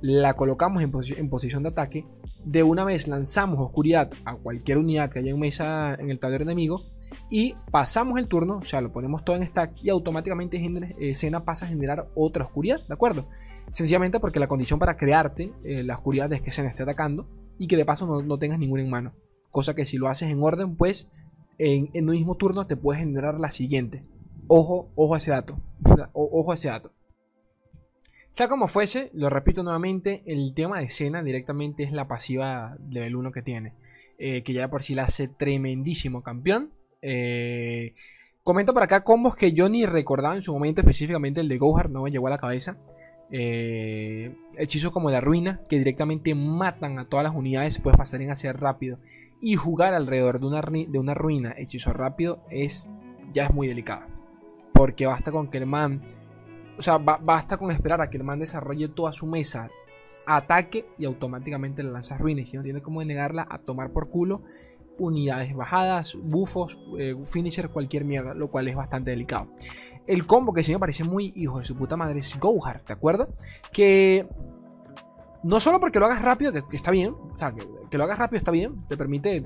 la 0.00 0.34
colocamos 0.34 0.82
en, 0.82 1.28
posición 1.28 1.62
de 1.62 1.68
ataque, 1.68 2.06
de 2.44 2.62
una 2.62 2.84
vez 2.84 3.08
lanzamos 3.08 3.60
oscuridad 3.60 4.10
a 4.24 4.36
cualquier 4.36 4.78
unidad 4.78 5.10
que 5.10 5.18
haya 5.18 5.30
en 5.30 5.38
mesa 5.38 5.94
en 5.94 6.10
el 6.10 6.18
tablero 6.18 6.42
enemigo 6.42 6.82
y 7.30 7.54
pasamos 7.70 8.18
el 8.18 8.26
turno, 8.26 8.58
o 8.58 8.64
sea, 8.64 8.80
lo 8.80 8.92
ponemos 8.92 9.24
todo 9.24 9.36
en 9.36 9.46
stack 9.46 9.74
y 9.82 9.90
automáticamente 9.90 10.56
eh, 10.98 11.30
pasa 11.44 11.66
a 11.66 11.68
generar 11.68 12.08
otra 12.14 12.44
oscuridad, 12.44 12.80
¿de 12.86 12.94
acuerdo? 12.94 13.28
Sencillamente 13.70 14.20
porque 14.20 14.40
la 14.40 14.48
condición 14.48 14.78
para 14.78 14.96
crearte 14.96 15.52
eh, 15.64 15.82
la 15.82 15.94
oscuridad 15.94 16.32
es 16.32 16.42
que 16.42 16.50
Cena 16.50 16.68
esté 16.68 16.82
atacando 16.82 17.28
y 17.58 17.68
que 17.68 17.76
de 17.76 17.84
paso 17.84 18.22
no, 18.22 18.38
tengas 18.38 18.58
ninguna 18.58 18.82
en 18.82 18.90
mano. 18.90 19.14
Cosa 19.50 19.74
que 19.74 19.84
si 19.84 19.98
lo 19.98 20.08
haces 20.08 20.30
en 20.30 20.42
orden, 20.42 20.76
pues 20.76 21.08
en, 21.58 21.90
en 21.92 22.08
un 22.08 22.14
mismo 22.14 22.36
turno 22.36 22.66
te 22.66 22.76
puedes 22.76 23.00
generar 23.00 23.38
la 23.38 23.50
siguiente. 23.50 24.04
Ojo, 24.48 24.90
ojo 24.94 25.14
a 25.14 25.18
ese 25.18 25.30
dato. 25.30 25.58
ojo 26.12 26.50
a 26.50 26.54
ese 26.54 26.68
dato. 26.68 26.92
Sea 28.32 28.48
como 28.48 28.66
fuese, 28.66 29.10
lo 29.12 29.28
repito 29.28 29.62
nuevamente, 29.62 30.22
el 30.24 30.54
tema 30.54 30.78
de 30.78 30.86
escena 30.86 31.22
directamente 31.22 31.82
es 31.82 31.92
la 31.92 32.08
pasiva 32.08 32.78
level 32.88 33.16
1 33.16 33.30
que 33.30 33.42
tiene. 33.42 33.74
Eh, 34.18 34.42
que 34.42 34.54
ya 34.54 34.70
por 34.70 34.82
sí 34.82 34.94
la 34.94 35.02
hace 35.02 35.28
tremendísimo 35.28 36.22
campeón. 36.22 36.72
Eh, 37.02 37.94
comento 38.42 38.72
por 38.72 38.84
acá 38.84 39.04
combos 39.04 39.36
que 39.36 39.52
yo 39.52 39.68
ni 39.68 39.84
recordaba 39.84 40.34
en 40.34 40.40
su 40.40 40.52
momento, 40.52 40.80
específicamente 40.80 41.40
el 41.40 41.48
de 41.48 41.58
Gohar, 41.58 41.90
no 41.90 42.04
me 42.04 42.10
llegó 42.10 42.28
a 42.28 42.30
la 42.30 42.38
cabeza. 42.38 42.78
Eh, 43.30 44.34
hechizos 44.56 44.92
como 44.92 45.10
la 45.10 45.20
ruina, 45.20 45.60
que 45.68 45.76
directamente 45.76 46.34
matan 46.34 46.98
a 46.98 47.08
todas 47.10 47.24
las 47.24 47.34
unidades, 47.34 47.80
puedes 47.80 47.98
pasar 47.98 48.22
en 48.22 48.30
hacer 48.30 48.58
rápido. 48.58 48.98
Y 49.42 49.56
jugar 49.56 49.92
alrededor 49.92 50.40
de 50.40 50.46
una, 50.46 50.62
de 50.62 50.98
una 50.98 51.12
ruina 51.12 51.54
hechizo 51.58 51.92
rápido 51.92 52.44
es 52.48 52.88
ya 53.34 53.44
es 53.44 53.52
muy 53.52 53.68
delicado. 53.68 54.06
Porque 54.82 55.06
basta 55.06 55.30
con 55.30 55.46
que 55.46 55.58
el 55.58 55.66
man, 55.66 56.00
o 56.76 56.82
sea, 56.82 56.98
basta 56.98 57.56
con 57.56 57.70
esperar 57.70 58.00
a 58.00 58.10
que 58.10 58.16
el 58.16 58.24
man 58.24 58.40
desarrolle 58.40 58.88
toda 58.88 59.12
su 59.12 59.28
mesa, 59.28 59.70
ataque 60.26 60.86
y 60.98 61.04
automáticamente 61.04 61.84
le 61.84 61.92
lanzas 61.92 62.20
ruina. 62.20 62.42
Y 62.42 62.56
no 62.56 62.64
tiene 62.64 62.82
como 62.82 63.04
negarla 63.04 63.46
a 63.48 63.58
tomar 63.58 63.92
por 63.92 64.10
culo 64.10 64.42
unidades 64.98 65.54
bajadas, 65.54 66.18
bufos, 66.20 66.80
eh, 66.98 67.14
finisher, 67.26 67.68
cualquier 67.68 68.04
mierda, 68.04 68.34
lo 68.34 68.50
cual 68.50 68.66
es 68.66 68.74
bastante 68.74 69.12
delicado. 69.12 69.52
El 70.04 70.26
combo 70.26 70.52
que 70.52 70.64
sí 70.64 70.72
me 70.72 70.80
parece 70.80 71.04
muy 71.04 71.32
hijo 71.36 71.60
de 71.60 71.64
su 71.64 71.76
puta 71.76 71.96
madre 71.96 72.18
es 72.18 72.36
Gohar, 72.40 72.84
¿de 72.84 72.92
acuerdo? 72.92 73.28
Que 73.72 74.26
no 75.44 75.60
solo 75.60 75.78
porque 75.78 76.00
lo 76.00 76.06
hagas 76.06 76.22
rápido, 76.22 76.52
que, 76.52 76.74
está 76.74 76.90
bien, 76.90 77.14
o 77.14 77.38
sea, 77.38 77.54
que, 77.54 77.96
lo 77.96 78.02
hagas 78.02 78.18
rápido 78.18 78.38
está 78.38 78.50
bien, 78.50 78.84
te 78.88 78.96
permite 78.96 79.44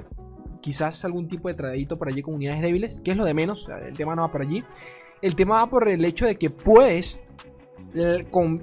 quizás 0.62 1.04
algún 1.04 1.28
tipo 1.28 1.48
de 1.48 1.54
tradito 1.54 1.98
por 1.98 2.08
allí 2.08 2.22
con 2.22 2.32
unidades 2.32 2.62
débiles, 2.62 3.02
que 3.04 3.10
es 3.10 3.18
lo 3.18 3.26
de 3.26 3.34
menos, 3.34 3.68
el 3.86 3.94
tema 3.98 4.16
no 4.16 4.22
va 4.22 4.32
por 4.32 4.40
allí. 4.40 4.64
El 5.22 5.34
tema 5.34 5.56
va 5.56 5.70
por 5.70 5.88
el 5.88 6.04
hecho 6.04 6.26
de 6.26 6.36
que 6.36 6.50
puedes, 6.50 7.22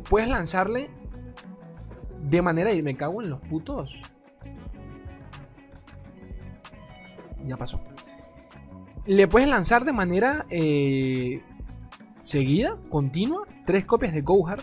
puedes 0.09 0.29
lanzarle 0.29 0.89
de 2.21 2.41
manera, 2.41 2.73
y 2.73 2.81
me 2.81 2.95
cago 2.95 3.21
en 3.21 3.29
los 3.29 3.41
putos 3.41 4.01
ya 7.47 7.57
pasó. 7.57 7.79
Le 9.05 9.27
puedes 9.27 9.47
lanzar 9.47 9.83
de 9.83 9.93
manera 9.93 10.45
eh, 10.49 11.41
seguida, 12.19 12.77
continua, 12.89 13.45
tres 13.65 13.85
copias 13.85 14.13
de 14.13 14.21
Gohar. 14.21 14.59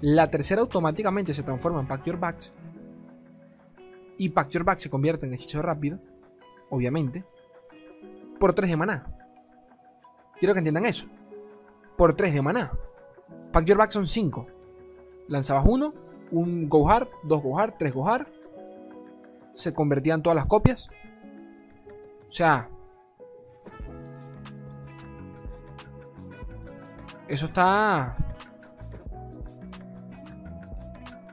La 0.00 0.30
tercera 0.30 0.60
automáticamente 0.60 1.32
se 1.32 1.42
transforma 1.42 1.80
en 1.80 1.86
Pack 1.86 2.04
Your 2.04 2.18
Backs. 2.18 2.52
Y 4.18 4.30
Pack 4.30 4.50
Your 4.50 4.64
Back 4.64 4.78
se 4.78 4.90
convierte 4.90 5.26
en 5.26 5.34
hechizo 5.34 5.62
rápido, 5.62 6.00
obviamente, 6.70 7.24
por 8.40 8.54
3 8.54 8.70
de 8.70 8.76
maná. 8.76 9.06
Quiero 10.38 10.54
que 10.54 10.58
entiendan 10.58 10.86
eso. 10.86 11.06
Por 11.96 12.14
3 12.14 12.34
de 12.34 12.42
maná. 12.42 12.72
Pack 13.52 13.64
Your 13.64 13.78
Back 13.78 13.90
son 13.90 14.06
5. 14.06 14.46
Lanzabas 15.28 15.64
uno, 15.66 15.94
un 16.30 16.68
Gohar, 16.68 17.08
dos 17.22 17.42
Gohar, 17.42 17.76
tres 17.78 17.92
Gohar. 17.92 18.28
Se 19.54 19.72
convertían 19.72 20.22
todas 20.22 20.36
las 20.36 20.46
copias. 20.46 20.88
O 22.28 22.32
sea, 22.32 22.68
eso 27.28 27.46
está. 27.46 28.16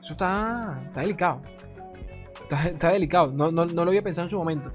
Eso 0.02 0.12
está. 0.12 0.82
Está 0.86 1.00
delicado. 1.00 1.42
Está, 2.50 2.90
delicado. 2.90 3.32
No, 3.32 3.50
no, 3.50 3.64
lo 3.66 3.82
había 3.82 4.02
pensado 4.02 4.26
en 4.26 4.30
su 4.30 4.38
momento. 4.38 4.70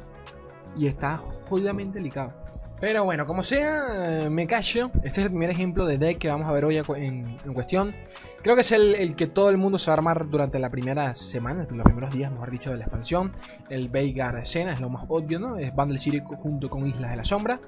Y 0.75 0.87
está 0.87 1.17
jodidamente 1.17 1.97
delicado. 1.97 2.33
Pero 2.79 3.03
bueno, 3.03 3.27
como 3.27 3.43
sea, 3.43 4.29
me 4.29 4.47
callo. 4.47 4.89
Este 5.03 5.21
es 5.21 5.25
el 5.25 5.29
primer 5.29 5.49
ejemplo 5.49 5.85
de 5.85 5.97
deck 5.97 6.17
que 6.17 6.29
vamos 6.29 6.47
a 6.47 6.51
ver 6.53 6.63
hoy 6.65 6.77
en, 6.77 7.37
en 7.45 7.53
cuestión. 7.53 7.93
Creo 8.41 8.55
que 8.55 8.61
es 8.61 8.71
el, 8.71 9.15
que 9.15 9.27
todo 9.27 9.49
el 9.49 9.57
mundo 9.57 9.77
se 9.77 9.91
va 9.91 9.95
a 9.95 9.97
armar 9.97 10.29
durante 10.29 10.59
la 10.59 10.69
primera 10.69 11.13
semana, 11.13 11.67
los 11.69 11.83
primeros 11.83 12.11
días, 12.11 12.31
mejor 12.31 12.51
dicho, 12.51 12.71
de 12.71 12.77
la 12.77 12.85
expansión. 12.85 13.33
El 13.69 13.89
Veigar 13.89 14.37
escena 14.37 14.71
es 14.71 14.79
lo 14.79 14.89
más 14.89 15.05
obvio, 15.09 15.39
¿no? 15.39 15.57
Es 15.57 15.75
Bundle 15.75 15.99
City 15.99 16.21
junto 16.25 16.69
con 16.69 16.87
Islas 16.87 17.11
de 17.11 17.17
la 17.17 17.25
Sombra. 17.25 17.59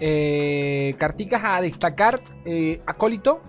Eh, 0.00 0.94
carticas 0.98 1.42
a 1.44 1.60
destacar. 1.60 2.22
Eh, 2.46 2.80
acólito. 2.86 3.42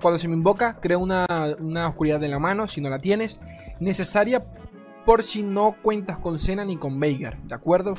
Cuando 0.00 0.18
se 0.18 0.28
me 0.28 0.34
invoca, 0.34 0.76
crea 0.80 0.98
una, 0.98 1.26
una 1.58 1.88
oscuridad 1.88 2.22
en 2.22 2.30
la 2.30 2.38
mano, 2.38 2.68
si 2.68 2.80
no 2.80 2.88
la 2.88 3.00
tienes. 3.00 3.40
Necesaria 3.80 4.44
por 5.04 5.24
si 5.24 5.42
no 5.42 5.76
cuentas 5.82 6.18
con 6.18 6.38
Cena 6.38 6.64
ni 6.64 6.76
con 6.76 7.00
Veigar, 7.00 7.42
¿de 7.42 7.54
acuerdo? 7.54 7.94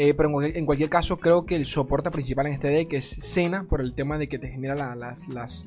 Eh, 0.00 0.14
pero 0.14 0.40
en, 0.42 0.64
cualquier 0.64 0.88
caso, 0.88 1.16
creo 1.16 1.44
que 1.44 1.56
el 1.56 1.66
soporte 1.66 2.08
principal 2.12 2.46
en 2.46 2.52
este 2.52 2.68
deck 2.68 2.92
es 2.92 3.04
Cena, 3.04 3.64
por 3.68 3.80
el 3.80 3.94
tema 3.94 4.16
de 4.16 4.28
que 4.28 4.38
te 4.38 4.46
genera 4.46 4.76
la, 4.76 4.94
las, 4.94 5.66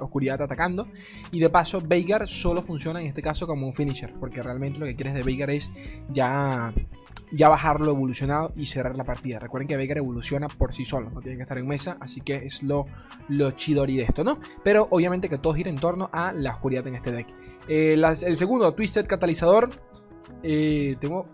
oscuridad 0.00 0.40
atacando. 0.40 0.86
Y 1.32 1.40
de 1.40 1.50
paso, 1.50 1.82
Veigar 1.84 2.28
solo 2.28 2.62
funciona 2.62 3.00
en 3.00 3.08
este 3.08 3.22
caso 3.22 3.44
como 3.48 3.66
un 3.66 3.74
finisher, 3.74 4.14
porque 4.20 4.40
realmente 4.40 4.78
lo 4.78 4.86
que 4.86 4.94
quieres 4.94 5.14
de 5.14 5.24
Veigar 5.24 5.50
es 5.50 5.72
ya, 6.12 6.72
ya 7.32 7.48
bajarlo 7.48 7.90
evolucionado 7.90 8.52
y 8.54 8.66
cerrar 8.66 8.96
la 8.96 9.02
partida. 9.02 9.40
Recuerden 9.40 9.66
que 9.66 9.76
Veigar 9.76 9.98
evoluciona 9.98 10.46
por 10.46 10.72
sí 10.72 10.84
solo, 10.84 11.10
no 11.10 11.20
tiene 11.20 11.36
que 11.36 11.42
estar 11.42 11.58
en 11.58 11.66
mesa, 11.66 11.96
así 11.98 12.20
que 12.20 12.36
es 12.36 12.62
lo, 12.62 12.86
lo 13.28 13.50
chidori 13.50 13.96
de 13.96 14.04
esto, 14.04 14.22
¿no? 14.22 14.38
Pero 14.62 14.86
obviamente 14.92 15.28
que 15.28 15.38
todo 15.38 15.54
gira 15.54 15.70
en 15.70 15.76
torno 15.76 16.08
a 16.12 16.32
la 16.32 16.52
oscuridad 16.52 16.86
en 16.86 16.94
este 16.94 17.10
deck. 17.10 17.26
Eh, 17.66 17.94
el 17.94 18.36
segundo, 18.36 18.72
Twisted 18.74 19.08
Catalizador. 19.08 19.70
Eh, 20.44 20.94
tengo, 21.00 21.26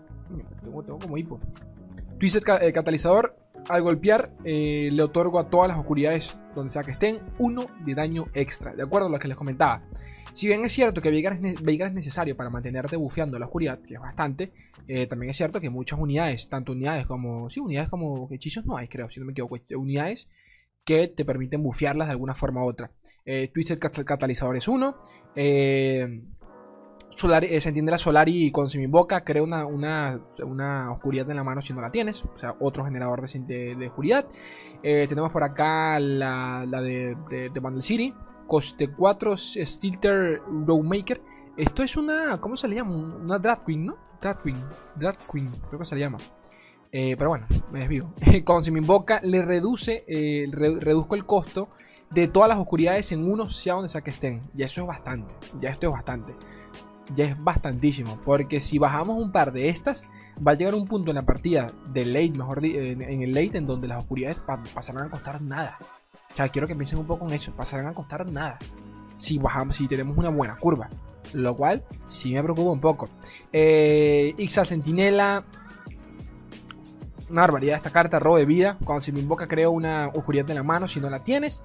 tengo, 0.63 0.81
tengo 0.81 0.97
como 0.97 1.15
hipo. 1.15 1.39
Twisted 2.19 2.43
eh, 2.61 2.73
Catalizador, 2.73 3.37
al 3.69 3.81
golpear, 3.81 4.33
eh, 4.43 4.89
le 4.91 5.03
otorgo 5.03 5.39
a 5.39 5.49
todas 5.49 5.69
las 5.69 5.77
oscuridades 5.77 6.41
donde 6.53 6.71
sea 6.73 6.83
que 6.83 6.91
estén 6.91 7.21
uno 7.39 7.67
de 7.85 7.95
daño 7.95 8.27
extra, 8.33 8.73
de 8.73 8.83
acuerdo 8.83 9.07
a 9.07 9.09
lo 9.09 9.17
que 9.19 9.29
les 9.29 9.37
comentaba. 9.37 9.83
Si 10.33 10.47
bien 10.47 10.63
es 10.65 10.73
cierto 10.73 11.01
que 11.01 11.11
Veigar 11.11 11.33
es, 11.33 11.93
necesario 11.93 12.35
para 12.35 12.49
mantenerte 12.49 12.97
bufeando 12.97 13.39
la 13.39 13.45
oscuridad, 13.45 13.79
que 13.81 13.93
es 13.93 13.99
bastante, 14.01 14.51
eh, 14.87 15.07
también 15.07 15.29
es 15.29 15.37
cierto 15.37 15.61
que 15.61 15.69
muchas 15.69 15.97
unidades, 15.97 16.49
tanto 16.49 16.73
unidades 16.73 17.07
como. 17.07 17.49
Sí, 17.49 17.61
unidades 17.61 17.89
como 17.89 18.27
hechizos 18.31 18.65
no 18.65 18.75
hay, 18.77 18.87
creo, 18.89 19.09
si 19.09 19.19
no 19.19 19.25
me 19.25 19.31
equivoco. 19.31 19.57
Unidades 19.75 20.27
que 20.83 21.07
te 21.07 21.23
permiten 21.23 21.63
bufearlas 21.63 22.09
de 22.09 22.11
alguna 22.11 22.33
forma 22.33 22.63
u 22.63 22.67
otra. 22.67 22.91
Twisted 23.53 23.79
Catalizador 23.79 24.57
es 24.57 24.67
uno. 24.67 24.97
Eh, 25.35 26.21
eh, 27.41 27.59
se 27.59 27.69
entiende 27.69 27.91
la 27.91 27.97
Solari 27.97 28.51
se 28.67 28.77
me 28.77 28.85
invoca, 28.85 29.23
crea 29.23 29.43
una, 29.43 29.65
una, 29.65 30.91
oscuridad 30.91 31.29
en 31.29 31.35
la 31.35 31.43
mano 31.43 31.61
si 31.61 31.73
no 31.73 31.81
la 31.81 31.91
tienes. 31.91 32.23
O 32.23 32.37
sea, 32.37 32.55
otro 32.59 32.85
generador 32.85 33.21
de, 33.21 33.75
de, 33.75 33.87
oscuridad. 33.87 34.25
Eh, 34.81 35.05
tenemos 35.07 35.31
por 35.31 35.43
acá 35.43 35.99
la, 35.99 36.65
de, 36.81 37.17
de, 37.29 37.59
Bundle 37.59 37.81
City. 37.81 38.13
Coste 38.47 38.91
4, 38.91 39.37
Stilter 39.37 40.41
Rowmaker. 40.65 41.21
Esto 41.57 41.83
es 41.83 41.97
una. 41.97 42.39
¿Cómo 42.39 42.55
se 42.55 42.67
le 42.67 42.75
llama? 42.75 42.95
Una 42.95 43.37
Drag 43.37 43.65
Queen, 43.65 43.85
¿no? 43.87 43.97
Drag 44.21 44.41
Queen. 44.41 44.57
Drag 44.95 45.17
Queen, 45.31 45.51
creo 45.67 45.79
que 45.79 45.85
se 45.85 45.95
le 45.95 46.01
llama. 46.01 46.17
Eh, 46.91 47.15
pero 47.17 47.29
bueno, 47.29 47.47
me 47.71 47.81
desvío. 47.81 48.13
Cuando 48.45 48.63
se 48.63 48.71
me 48.71 48.79
invoca, 48.79 49.19
le 49.23 49.41
reduce. 49.41 50.05
reduzco 50.51 51.15
el 51.15 51.25
costo 51.25 51.69
de 52.11 52.27
todas 52.27 52.49
las 52.49 52.57
oscuridades 52.57 53.11
en 53.11 53.29
uno, 53.29 53.49
sea 53.49 53.73
donde 53.73 53.89
sea 53.89 54.01
que 54.01 54.09
estén. 54.09 54.49
Y 54.55 54.63
eso 54.63 54.81
es 54.81 54.87
bastante. 54.87 55.35
Ya 55.59 55.69
esto 55.69 55.87
es 55.87 55.93
bastante. 55.93 56.33
Ya 57.15 57.25
es 57.25 57.43
bastantísimo. 57.43 58.19
Porque 58.23 58.59
si 58.59 58.77
bajamos 58.77 59.21
un 59.21 59.31
par 59.31 59.51
de 59.51 59.69
estas, 59.69 60.05
va 60.45 60.53
a 60.53 60.55
llegar 60.55 60.75
un 60.75 60.85
punto 60.85 61.11
en 61.11 61.15
la 61.15 61.25
partida 61.25 61.67
de 61.91 62.05
late, 62.05 62.31
mejor 62.37 62.65
en, 62.65 63.21
el 63.21 63.33
late, 63.33 63.57
en 63.57 63.67
donde 63.67 63.87
las 63.87 63.99
oscuridades 63.99 64.41
pasarán 64.73 65.07
a 65.07 65.09
costar 65.09 65.41
nada. 65.41 65.77
O 66.31 66.35
sea, 66.35 66.49
quiero 66.49 66.67
que 66.67 66.75
piensen 66.75 66.99
un 66.99 67.07
poco 67.07 67.27
en 67.27 67.33
eso, 67.33 67.53
pasarán 67.53 67.87
a 67.87 67.93
costar 67.93 68.29
nada. 68.31 68.59
Si 69.17 69.37
bajamos, 69.37 69.75
si 69.75 69.87
tenemos 69.87 70.17
una 70.17 70.29
buena 70.29 70.55
curva. 70.55 70.89
Lo 71.33 71.55
cual 71.55 71.83
sí 72.07 72.33
me 72.33 72.41
preocupa 72.41 72.71
un 72.71 72.79
poco. 72.79 73.09
Eh, 73.51 74.33
Ixal 74.37 74.65
Sentinela. 74.65 75.45
Una 77.29 77.41
barbaridad 77.41 77.75
esta 77.75 77.91
carta, 77.91 78.17
robo 78.19 78.37
de 78.37 78.45
vida. 78.45 78.77
Cuando 78.83 79.01
se 79.01 79.11
me 79.11 79.19
invoca 79.19 79.47
creo 79.47 79.71
una 79.71 80.07
oscuridad 80.07 80.49
en 80.49 80.55
la 80.55 80.63
mano 80.63 80.87
si 80.87 80.99
no 80.99 81.09
la 81.09 81.23
tienes. 81.23 81.61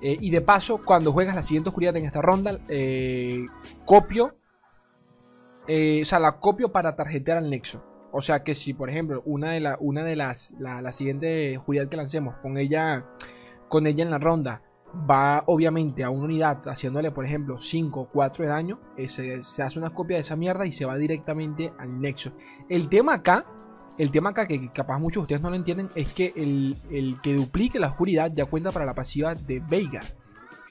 Eh, 0.00 0.16
y 0.20 0.30
de 0.30 0.40
paso, 0.40 0.78
cuando 0.84 1.12
juegas 1.12 1.34
la 1.34 1.42
siguiente 1.42 1.70
oscuridad 1.70 1.96
en 1.96 2.04
esta 2.04 2.22
ronda, 2.22 2.58
eh, 2.68 3.46
copio. 3.84 4.36
O 5.68 6.04
sea, 6.04 6.18
la 6.18 6.38
copio 6.38 6.72
para 6.72 6.94
tarjetear 6.94 7.38
al 7.38 7.50
nexo. 7.50 7.84
O 8.10 8.22
sea 8.22 8.42
que 8.42 8.54
si, 8.54 8.72
por 8.72 8.88
ejemplo, 8.88 9.22
una 9.26 9.50
de, 9.50 9.60
la, 9.60 9.76
una 9.80 10.02
de 10.02 10.16
las. 10.16 10.54
La, 10.58 10.80
la 10.80 10.92
siguiente 10.92 11.60
que 11.66 11.96
lancemos 11.96 12.36
con 12.36 12.56
ella. 12.58 13.06
Con 13.68 13.86
ella 13.86 14.02
en 14.02 14.10
la 14.10 14.18
ronda 14.18 14.62
va 14.94 15.44
obviamente 15.46 16.04
a 16.04 16.10
una 16.10 16.24
unidad 16.24 16.66
haciéndole, 16.66 17.10
por 17.10 17.24
ejemplo, 17.24 17.58
5 17.58 18.00
o 18.00 18.08
4 18.08 18.44
de 18.44 18.50
daño, 18.50 18.80
se, 19.06 19.42
se, 19.42 19.62
hace 19.62 19.78
una 19.78 19.90
copia 19.90 20.16
de 20.16 20.22
esa 20.22 20.36
mierda 20.36 20.66
y 20.66 20.72
se 20.72 20.84
va 20.84 20.96
directamente 20.96 21.72
al 21.78 22.00
nexo. 22.00 22.32
El 22.68 22.88
tema 22.88 23.14
acá, 23.14 23.46
el 23.98 24.10
tema 24.10 24.30
acá 24.30 24.46
que 24.46 24.70
capaz 24.72 24.98
muchos 24.98 25.22
de 25.22 25.24
ustedes 25.24 25.42
no 25.42 25.50
lo 25.50 25.56
entienden, 25.56 25.90
es 25.94 26.08
que 26.12 26.32
el, 26.36 26.76
que 27.22 27.34
duplique 27.34 27.78
la 27.78 27.88
oscuridad 27.88 28.32
ya 28.34 28.46
cuenta 28.46 28.72
para 28.72 28.86
la 28.86 28.94
pasiva 28.94 29.34
de 29.34 29.60
Veigar. 29.60 30.04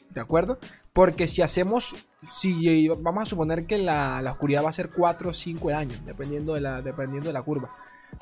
¿De 0.10 0.21
acuerdo? 0.21 0.57
Porque 0.97 1.27
si 1.27 1.43
hacemos, 1.43 1.95
si 2.27 2.88
vamos 2.88 3.21
a 3.21 3.25
suponer 3.27 3.67
que 3.67 3.77
la, 3.77 4.19
oscuridad 4.31 4.63
va 4.63 4.69
a 4.69 4.73
ser 4.73 4.89
4 4.89 5.29
o 5.29 5.33
5 5.33 5.67
de 5.67 5.73
daño, 5.75 5.95
dependiendo 6.03 6.55
de 6.55 6.62
la, 6.62 6.81
la 6.81 7.41
curva. 7.43 7.69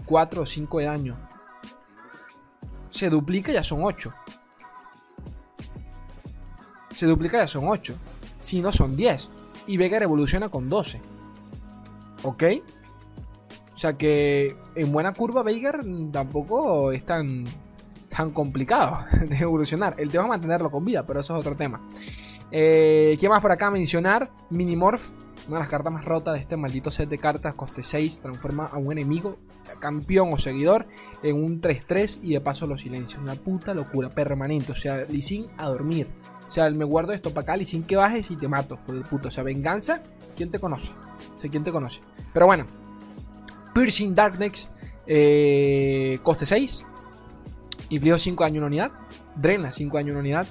4 0.05 0.41
o 0.41 0.45
5 0.45 0.79
de 0.79 0.85
daño. 0.85 1.29
Se 2.89 3.09
duplica 3.09 3.53
ya 3.53 3.63
son 3.63 3.79
8 3.81 4.13
se 6.93 7.05
duplica 7.05 7.37
ya 7.37 7.47
son 7.47 7.69
8. 7.69 7.95
Si 8.41 8.61
no 8.61 8.73
son 8.73 8.97
10. 8.97 9.29
Y 9.67 9.77
Vega 9.77 9.97
evoluciona 9.99 10.49
con 10.49 10.67
12. 10.67 10.99
¿Ok? 12.23 12.43
O 13.73 13.77
sea 13.77 13.97
que 13.97 14.57
en 14.75 14.91
buena 14.91 15.13
curva 15.13 15.43
Veigar 15.43 15.79
tampoco 16.11 16.91
es 16.91 17.05
tan, 17.05 17.45
tan 18.09 18.31
complicado 18.31 18.99
de 19.29 19.37
evolucionar. 19.37 19.95
El 19.97 20.11
tema 20.11 20.25
es 20.25 20.29
mantenerlo 20.29 20.69
con 20.69 20.83
vida, 20.83 21.07
pero 21.07 21.21
eso 21.21 21.35
es 21.35 21.39
otro 21.39 21.55
tema. 21.55 21.81
Eh, 22.51 23.17
¿Qué 23.19 23.29
más 23.29 23.41
por 23.41 23.51
acá 23.51 23.71
mencionar? 23.71 24.31
Minimorph, 24.49 25.11
una 25.47 25.57
de 25.57 25.59
las 25.59 25.69
cartas 25.69 25.93
más 25.93 26.05
rotas 26.05 26.35
de 26.35 26.39
este 26.39 26.57
maldito 26.57 26.91
set 26.91 27.09
de 27.09 27.17
cartas, 27.17 27.53
coste 27.55 27.83
6, 27.83 28.21
transforma 28.21 28.65
a 28.65 28.77
un 28.77 28.91
enemigo, 28.91 29.37
campeón 29.79 30.31
o 30.33 30.37
seguidor, 30.37 30.87
en 31.23 31.43
un 31.43 31.61
3-3 31.61 32.19
y 32.23 32.33
de 32.33 32.41
paso 32.41 32.67
lo 32.67 32.77
silencia. 32.77 33.19
Una 33.19 33.35
puta 33.35 33.73
locura 33.73 34.09
permanente. 34.09 34.71
O 34.71 34.75
sea, 34.75 35.05
Lee 35.05 35.47
a 35.57 35.67
dormir. 35.67 36.07
O 36.47 36.51
sea, 36.51 36.69
me 36.69 36.85
guardo 36.85 37.11
esto 37.11 37.33
para 37.33 37.53
acá 37.53 37.57
y 37.61 37.65
sin 37.65 37.83
que 37.83 37.95
bajes 37.95 38.31
y 38.31 38.37
te 38.37 38.47
mato, 38.47 38.77
por 38.85 38.95
el 38.95 39.03
puto. 39.03 39.27
O 39.27 39.31
sea, 39.31 39.43
venganza, 39.43 40.01
¿quién 40.35 40.51
te 40.51 40.59
conoce? 40.59 40.93
Sé 41.37 41.49
quién 41.49 41.63
te 41.63 41.71
conoce. 41.71 42.01
Pero 42.33 42.45
bueno, 42.45 42.65
Piercing 43.73 44.15
Darkness, 44.15 44.71
eh, 45.05 46.19
coste 46.23 46.45
6, 46.45 46.85
inflige 47.89 48.19
5 48.19 48.43
daño 48.43 48.59
una 48.59 48.67
unidad, 48.67 48.91
drena 49.35 49.71
5 49.71 49.97
daño 49.97 50.11
una 50.11 50.21
unidad, 50.21 50.47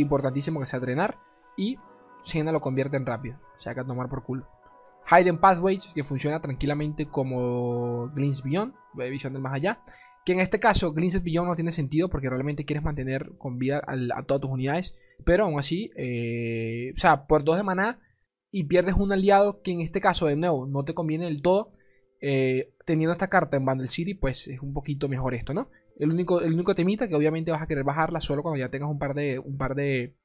importantísimo 0.00 0.60
que 0.60 0.66
sea 0.66 0.80
drenar, 0.80 1.18
y 1.56 1.78
Siena 2.20 2.52
lo 2.52 2.60
convierte 2.60 2.96
en 2.96 3.06
rápido, 3.06 3.38
o 3.56 3.60
sea, 3.60 3.74
que 3.74 3.80
a 3.80 3.84
tomar 3.84 4.08
por 4.08 4.24
culo. 4.24 4.46
Hidden 5.10 5.38
Pathways, 5.38 5.92
que 5.94 6.04
funciona 6.04 6.40
tranquilamente 6.40 7.06
como 7.06 8.08
Glints 8.14 8.42
Beyond, 8.42 8.74
visión 9.10 9.32
del 9.32 9.42
más 9.42 9.54
allá. 9.54 9.80
Que 10.24 10.32
en 10.32 10.40
este 10.40 10.58
caso, 10.58 10.92
Glints 10.92 11.22
Beyond 11.22 11.48
no 11.48 11.54
tiene 11.54 11.70
sentido 11.70 12.08
porque 12.08 12.28
realmente 12.28 12.64
quieres 12.64 12.82
mantener 12.82 13.36
con 13.38 13.58
vida 13.58 13.82
a 13.86 14.22
todas 14.24 14.40
tus 14.40 14.50
unidades. 14.50 14.96
Pero 15.24 15.44
aún 15.44 15.58
así, 15.58 15.92
eh, 15.96 16.92
o 16.94 16.98
sea, 16.98 17.26
por 17.26 17.44
dos 17.44 17.56
de 17.56 17.62
maná 17.62 18.00
y 18.50 18.64
pierdes 18.64 18.96
un 18.96 19.12
aliado 19.12 19.62
que 19.62 19.70
en 19.70 19.80
este 19.80 20.00
caso, 20.00 20.26
de 20.26 20.36
nuevo, 20.36 20.66
no 20.66 20.84
te 20.84 20.94
conviene 20.94 21.26
del 21.26 21.42
todo. 21.42 21.70
Eh, 22.20 22.74
teniendo 22.84 23.12
esta 23.12 23.28
carta 23.28 23.56
en 23.56 23.64
Bundle 23.64 23.86
City, 23.86 24.14
pues 24.14 24.48
es 24.48 24.60
un 24.60 24.72
poquito 24.72 25.08
mejor 25.08 25.34
esto, 25.34 25.54
¿no? 25.54 25.70
El 25.98 26.10
único, 26.10 26.40
el 26.40 26.52
único 26.52 26.74
temita 26.74 27.08
que 27.08 27.14
obviamente 27.14 27.50
vas 27.50 27.62
a 27.62 27.66
querer 27.66 27.84
bajarla 27.84 28.20
solo 28.20 28.42
cuando 28.42 28.58
ya 28.58 28.70
tengas 28.70 28.90
un 28.90 28.98
par 28.98 29.14
de, 29.14 29.38
un 29.38 29.56
par 29.56 29.74
de, 29.74 30.16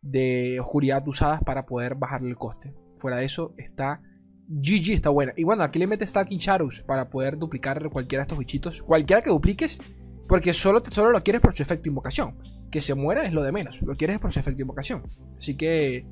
de 0.00 0.60
oscuridad 0.60 1.06
usadas 1.06 1.42
para 1.42 1.66
poder 1.66 1.94
bajarle 1.94 2.30
el 2.30 2.36
coste. 2.36 2.74
Fuera 2.96 3.18
de 3.18 3.26
eso, 3.26 3.54
está 3.58 4.00
GG, 4.48 4.92
está 4.92 5.10
buena. 5.10 5.32
Y 5.36 5.44
bueno, 5.44 5.62
aquí 5.62 5.78
le 5.78 5.86
metes 5.86 6.10
Stacking 6.10 6.38
Shadows 6.38 6.82
para 6.82 7.10
poder 7.10 7.38
duplicar 7.38 7.88
cualquiera 7.90 8.22
de 8.22 8.26
estos 8.26 8.38
bichitos. 8.38 8.82
Cualquiera 8.82 9.22
que 9.22 9.30
dupliques, 9.30 9.80
porque 10.28 10.52
solo, 10.52 10.82
solo 10.90 11.10
lo 11.10 11.22
quieres 11.22 11.42
por 11.42 11.54
su 11.54 11.62
efecto 11.62 11.88
invocación 11.88 12.36
que 12.74 12.82
se 12.82 12.96
muera 12.96 13.22
es 13.22 13.32
lo 13.32 13.44
de 13.44 13.52
menos. 13.52 13.80
Lo 13.82 13.94
quieres 13.94 14.18
por 14.18 14.32
su 14.32 14.40
efecto 14.40 14.60
invocación. 14.60 15.04
Así 15.38 15.56
que, 15.56 16.04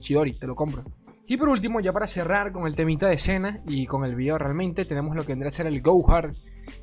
Chidori, 0.00 0.38
te 0.38 0.46
lo 0.46 0.54
compro. 0.54 0.84
Y 1.26 1.38
por 1.38 1.48
último, 1.48 1.80
ya 1.80 1.90
para 1.90 2.06
cerrar 2.06 2.52
con 2.52 2.66
el 2.66 2.76
temita 2.76 3.08
de 3.08 3.16
cena 3.16 3.62
y 3.66 3.86
con 3.86 4.04
el 4.04 4.14
video 4.14 4.36
realmente, 4.36 4.84
tenemos 4.84 5.16
lo 5.16 5.22
que 5.22 5.28
vendría 5.28 5.48
a 5.48 5.50
ser 5.50 5.66
el 5.66 5.80
Go 5.80 6.04
Hard 6.06 6.34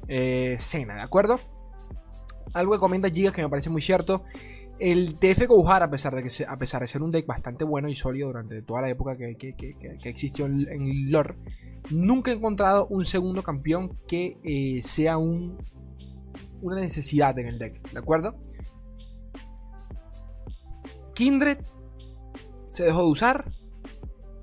eh, 0.08 0.56
cena, 0.60 0.96
¿de 0.96 1.02
acuerdo? 1.02 1.40
Algo 2.54 2.74
que 2.74 2.80
comenta 2.80 3.10
Gigas 3.10 3.34
que 3.34 3.44
me 3.44 3.50
parece 3.50 3.70
muy 3.70 3.82
cierto. 3.82 4.24
El 4.80 5.20
TF 5.20 5.48
Go 5.48 5.70
Hard, 5.70 5.84
a 5.84 5.90
pesar, 5.90 6.16
de 6.16 6.24
que 6.24 6.30
a 6.46 6.58
pesar 6.58 6.82
de 6.82 6.88
ser 6.88 7.04
un 7.04 7.12
deck 7.12 7.26
bastante 7.26 7.66
bueno 7.66 7.90
y 7.90 7.96
sólido 7.96 8.28
durante 8.28 8.62
toda 8.62 8.82
la 8.82 8.90
época 8.90 9.18
que, 9.18 9.56
existió 10.04 10.46
en 10.46 11.12
lore, 11.12 11.36
nunca 11.92 12.32
he 12.32 12.36
encontrado 12.36 12.88
un 12.88 13.06
segundo 13.06 13.44
campeón 13.44 13.98
que 14.08 14.38
eh, 14.44 14.82
sea 14.82 15.18
un, 15.18 15.58
una 16.62 16.80
necesidad 16.80 17.38
en 17.40 17.48
el 17.48 17.60
deck, 17.60 17.92
¿de 17.92 18.00
acuerdo? 18.00 18.36
Kindred 21.14 21.58
se 22.68 22.86
dejó 22.86 23.02
de 23.02 23.10
usar. 23.10 23.52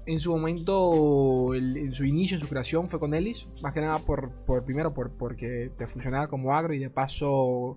En 0.06 0.20
su 0.20 0.30
momento, 0.30 1.52
en 1.54 1.92
su 1.92 2.04
inicio, 2.04 2.36
en 2.36 2.40
su 2.40 2.48
creación, 2.48 2.88
fue 2.88 3.00
con 3.00 3.12
Ellis. 3.12 3.48
Más 3.60 3.72
que 3.72 3.80
nada 3.80 3.98
por, 3.98 4.32
primero 4.64 4.94
por, 4.94 5.10
porque 5.10 5.72
te 5.76 5.86
funcionaba 5.88 6.28
como 6.28 6.54
agro 6.54 6.72
y 6.74 6.78
de 6.78 6.90
paso 6.90 7.76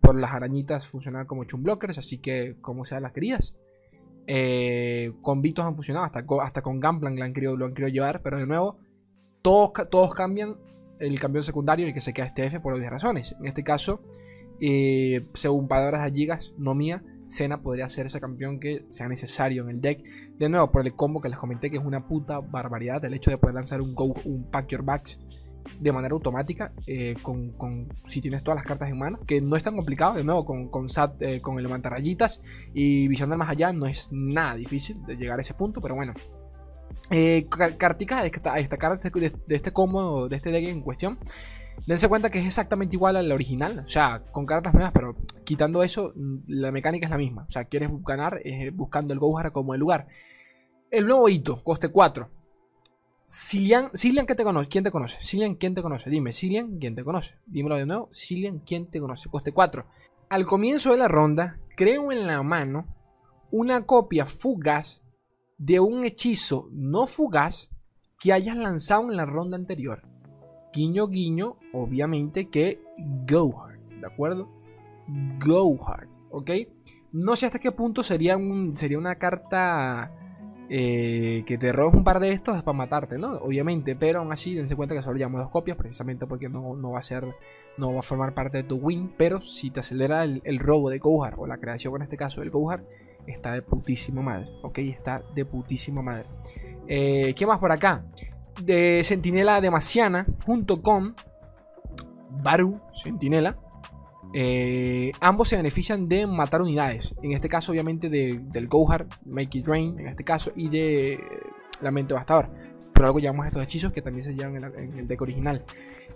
por 0.00 0.18
las 0.18 0.32
arañitas 0.32 0.86
funcionaba 0.86 1.26
como 1.26 1.44
chumblockers. 1.44 1.96
Así 1.96 2.18
que, 2.18 2.56
como 2.60 2.84
sea, 2.84 3.00
las 3.00 3.12
querías. 3.12 3.56
Eh, 4.26 5.14
con 5.22 5.40
Vitos 5.40 5.64
han 5.64 5.74
funcionado, 5.74 6.04
hasta, 6.04 6.22
hasta 6.42 6.60
con 6.60 6.80
Gunplan 6.80 7.16
lo 7.16 7.24
han, 7.24 7.32
querido, 7.32 7.56
lo 7.56 7.64
han 7.64 7.72
querido 7.72 7.92
llevar. 7.92 8.20
Pero 8.22 8.38
de 8.38 8.46
nuevo, 8.46 8.78
todos, 9.40 9.72
todos 9.90 10.14
cambian 10.14 10.56
el 10.98 11.18
campeón 11.18 11.44
secundario 11.44 11.88
y 11.88 11.94
que 11.94 12.02
se 12.02 12.12
queda 12.12 12.26
este 12.26 12.44
F 12.44 12.60
por 12.60 12.74
obvias 12.74 12.90
razones. 12.90 13.34
En 13.40 13.46
este 13.46 13.64
caso, 13.64 14.02
eh, 14.60 15.26
según 15.32 15.66
palabras 15.66 16.04
de 16.04 16.12
Gigas, 16.12 16.54
no 16.58 16.74
mía, 16.74 17.02
Cena 17.26 17.62
podría 17.62 17.88
ser 17.88 18.06
ese 18.06 18.20
campeón 18.20 18.60
que 18.60 18.84
sea 18.90 19.08
necesario 19.08 19.62
en 19.64 19.70
el 19.70 19.80
deck. 19.80 20.04
De 20.40 20.48
nuevo, 20.48 20.70
por 20.70 20.86
el 20.86 20.94
combo 20.94 21.20
que 21.20 21.28
les 21.28 21.36
comenté, 21.36 21.70
que 21.70 21.76
es 21.76 21.84
una 21.84 22.08
puta 22.08 22.40
barbaridad. 22.40 23.04
El 23.04 23.12
hecho 23.12 23.30
de 23.30 23.36
poder 23.36 23.56
lanzar 23.56 23.82
un, 23.82 23.94
go, 23.94 24.06
un 24.24 24.44
Pack 24.50 24.68
Your 24.68 24.82
Backs 24.82 25.18
de 25.78 25.92
manera 25.92 26.14
automática, 26.14 26.72
eh, 26.86 27.14
con, 27.20 27.86
si 28.06 28.22
tienes 28.22 28.42
todas 28.42 28.56
las 28.56 28.64
cartas 28.64 28.88
en 28.88 28.98
mano, 28.98 29.20
que 29.26 29.42
no 29.42 29.54
es 29.54 29.62
tan 29.62 29.76
complicado. 29.76 30.14
De 30.14 30.24
nuevo, 30.24 30.46
con, 30.46 30.70
con 30.70 30.88
SAT, 30.88 31.20
eh, 31.20 31.40
con 31.42 31.58
el 31.58 31.68
rayitas 31.68 32.40
y 32.72 33.06
visión 33.06 33.28
del 33.28 33.38
más 33.38 33.50
allá, 33.50 33.70
no 33.74 33.84
es 33.84 34.08
nada 34.12 34.54
difícil 34.54 35.04
de 35.04 35.18
llegar 35.18 35.38
a 35.38 35.42
ese 35.42 35.52
punto, 35.52 35.82
pero 35.82 35.94
bueno. 35.94 36.14
Eh, 37.10 37.46
carticas 37.76 38.20
a 38.20 38.54
destacar 38.54 38.98
de 38.98 39.08
este, 39.26 39.38
de 39.46 39.54
este 39.54 39.72
combo, 39.72 40.26
de 40.26 40.36
este 40.36 40.50
deck 40.50 40.64
en 40.64 40.80
cuestión. 40.80 41.18
Dense 41.86 42.08
cuenta 42.08 42.30
que 42.30 42.38
es 42.38 42.46
exactamente 42.46 42.96
igual 42.96 43.16
al 43.16 43.32
original, 43.32 43.82
o 43.84 43.88
sea, 43.88 44.22
con 44.30 44.46
cartas 44.46 44.74
nuevas, 44.74 44.92
pero 44.92 45.16
quitando 45.44 45.82
eso, 45.82 46.12
la 46.46 46.70
mecánica 46.70 47.06
es 47.06 47.10
la 47.10 47.18
misma. 47.18 47.46
O 47.48 47.50
sea, 47.50 47.64
quieres 47.64 47.90
ganar 48.04 48.40
buscando 48.72 49.12
el 49.12 49.18
Gohar 49.18 49.52
como 49.52 49.74
el 49.74 49.80
lugar. 49.80 50.06
El 50.90 51.06
nuevo 51.06 51.28
hito, 51.28 51.62
coste 51.64 51.88
4. 51.88 52.28
Cilian, 53.26 53.90
Cilian 53.94 54.26
¿qué 54.26 54.34
te 54.34 54.42
conoce? 54.42 54.68
¿quién 54.68 54.82
te 54.82 54.90
conoce? 54.90 55.22
Cilian, 55.22 55.54
¿quién 55.54 55.72
te 55.72 55.82
conoce? 55.82 56.10
Dime, 56.10 56.32
Cilian, 56.32 56.78
¿quién 56.78 56.96
te 56.96 57.04
conoce? 57.04 57.36
Dímelo 57.46 57.76
de 57.76 57.86
nuevo, 57.86 58.10
Cilian, 58.12 58.58
¿quién 58.58 58.90
te 58.90 58.98
conoce? 58.98 59.28
Coste 59.28 59.52
4. 59.52 59.86
Al 60.28 60.46
comienzo 60.46 60.90
de 60.90 60.98
la 60.98 61.08
ronda, 61.08 61.60
creo 61.76 62.10
en 62.10 62.26
la 62.26 62.42
mano 62.42 62.86
una 63.52 63.86
copia 63.86 64.26
fugaz 64.26 65.02
de 65.58 65.78
un 65.78 66.04
hechizo 66.04 66.68
no 66.72 67.06
fugaz 67.06 67.70
que 68.18 68.32
hayas 68.32 68.56
lanzado 68.56 69.10
en 69.10 69.16
la 69.16 69.26
ronda 69.26 69.56
anterior. 69.56 70.09
Guiño, 70.72 71.08
guiño, 71.08 71.56
obviamente 71.72 72.48
que 72.48 72.80
Go 73.28 73.60
Hard, 73.60 73.80
¿de 74.00 74.06
acuerdo? 74.06 74.48
Go 75.44 75.76
Hard, 75.86 76.08
¿ok? 76.30 76.50
No 77.12 77.34
sé 77.34 77.46
hasta 77.46 77.58
qué 77.58 77.72
punto 77.72 78.02
sería, 78.02 78.36
un, 78.36 78.76
sería 78.76 78.98
una 78.98 79.16
carta 79.16 80.12
eh, 80.72 81.42
que 81.46 81.58
te 81.58 81.72
robes 81.72 81.94
un 81.94 82.04
par 82.04 82.20
de 82.20 82.30
estos 82.30 82.62
para 82.62 82.78
matarte, 82.78 83.18
¿no? 83.18 83.32
Obviamente, 83.38 83.96
pero 83.96 84.20
aún 84.20 84.30
así, 84.30 84.54
dense 84.54 84.76
cuenta 84.76 84.94
que 84.94 85.02
solo 85.02 85.16
llevamos 85.16 85.40
dos 85.40 85.50
copias, 85.50 85.76
precisamente 85.76 86.28
porque 86.28 86.48
no, 86.48 86.76
no, 86.76 86.92
va 86.92 87.00
a 87.00 87.02
ser, 87.02 87.26
no 87.76 87.92
va 87.92 87.98
a 87.98 88.02
formar 88.02 88.34
parte 88.34 88.58
de 88.58 88.62
tu 88.62 88.76
win, 88.76 89.12
pero 89.16 89.40
si 89.40 89.70
te 89.70 89.80
acelera 89.80 90.22
el, 90.22 90.58
robo 90.60 90.88
de 90.88 91.00
Gohar, 91.00 91.34
o 91.38 91.48
la 91.48 91.58
creación 91.58 91.96
en 91.96 92.02
este 92.02 92.16
caso 92.16 92.40
del 92.40 92.50
Gohar, 92.50 92.84
está 93.26 93.52
de 93.52 93.62
putísima 93.62 94.22
madre, 94.22 94.48
¿ok? 94.62 94.78
Está 94.78 95.24
de 95.34 95.44
putísima 95.44 96.02
madre. 96.02 96.26
Eh, 96.86 97.34
¿Qué 97.34 97.46
más 97.46 97.58
por 97.58 97.72
acá? 97.72 98.04
De 98.62 99.02
Sentinela 99.04 99.60
Demasiana.com. 99.60 101.14
Baru 102.42 102.80
Sentinela. 102.92 103.58
Eh, 104.32 105.10
ambos 105.20 105.48
se 105.48 105.56
benefician 105.56 106.08
de 106.08 106.26
matar 106.26 106.62
unidades. 106.62 107.14
En 107.22 107.32
este 107.32 107.48
caso, 107.48 107.72
obviamente, 107.72 108.08
del 108.08 108.68
Gohar, 108.68 109.06
Make 109.24 109.58
It 109.58 109.66
Rain, 109.66 109.98
en 109.98 110.08
este 110.08 110.24
caso, 110.24 110.52
y 110.54 110.68
de 110.68 111.18
Lamento 111.80 112.14
Bastador. 112.14 112.48
Pero 112.92 113.06
luego 113.06 113.18
llevamos 113.18 113.46
estos 113.46 113.62
hechizos 113.62 113.92
que 113.92 114.02
también 114.02 114.24
se 114.24 114.34
llevan 114.34 114.56
en, 114.56 114.98
el 114.98 115.08
deck 115.08 115.20
original. 115.22 115.64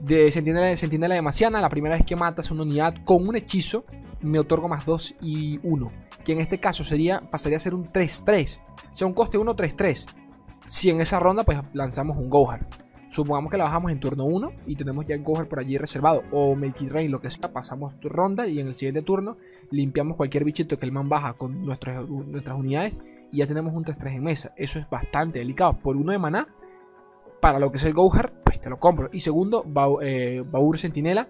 De 0.00 0.30
Sentinela, 0.30 0.76
Sentinela 0.76 1.14
de 1.14 1.22
Masiana, 1.22 1.61
la 1.61 1.68
primera 1.68 1.96
vez 1.96 2.04
que 2.04 2.16
matas 2.16 2.50
una 2.50 2.62
unidad 2.62 2.94
con 3.04 3.26
un 3.26 3.37
hechizo, 3.37 3.85
me 4.20 4.38
otorgo 4.38 4.68
más 4.68 4.85
2 4.85 5.16
y 5.20 5.59
1. 5.62 5.92
Que 6.24 6.33
en 6.33 6.40
este 6.40 6.59
caso 6.59 6.85
sería, 6.85 7.20
pasaría 7.30 7.57
a 7.57 7.61
ser 7.61 7.74
un 7.74 7.90
3-3. 7.90 8.61
O 8.61 8.94
sea, 8.94 9.07
un 9.07 9.14
coste 9.14 9.38
1-3-3. 9.38 10.07
Si 10.66 10.90
en 10.90 11.00
esa 11.00 11.20
ronda, 11.20 11.44
pues 11.44 11.59
lanzamos 11.72 12.16
un 12.16 12.29
Gohar. 12.29 12.66
Supongamos 13.11 13.50
que 13.50 13.59
la 13.59 13.64
bajamos 13.64 13.92
en 13.92 14.00
turno 14.00 14.24
1 14.24 14.53
y 14.66 14.74
tenemos 14.74 15.07
ya 15.07 15.14
el 15.14 15.22
Gohar 15.22 15.46
por 15.46 15.61
allí 15.61 15.79
reservado. 15.79 16.22
O 16.33 16.57
Make 16.57 16.85
It 16.85 16.90
Rain, 16.90 17.11
lo 17.11 17.20
que 17.20 17.31
sea. 17.31 17.53
Pasamos 17.53 17.94
ronda 18.03 18.48
y 18.48 18.59
en 18.59 18.66
el 18.66 18.74
siguiente 18.74 19.03
turno 19.03 19.37
limpiamos 19.70 20.16
cualquier 20.16 20.44
bichito 20.44 20.79
que 20.79 20.87
el 20.87 20.92
man 20.92 21.09
baja 21.09 21.35
con 21.35 21.64
nuestras, 21.64 22.09
nuestras 22.09 22.59
unidades. 22.59 23.00
Y 23.31 23.38
ya 23.38 23.46
tenemos 23.46 23.74
un 23.74 23.85
3-3 23.85 24.16
en 24.16 24.24
mesa. 24.24 24.53
Eso 24.57 24.79
es 24.79 24.88
bastante 24.90 25.38
delicado. 25.38 25.79
Por 25.79 25.96
uno 25.96 26.12
de 26.12 26.18
maná, 26.18 26.48
para 27.40 27.59
lo 27.59 27.70
que 27.70 27.77
es 27.77 27.85
el 27.85 27.92
Gohar, 27.92 28.33
pues 28.42 28.61
te 28.61 28.70
lo 28.70 28.79
compro. 28.79 29.11
Y 29.12 29.20
segundo, 29.20 29.64
eh, 30.03 30.42
Baur 30.50 30.79
Sentinela, 30.79 31.29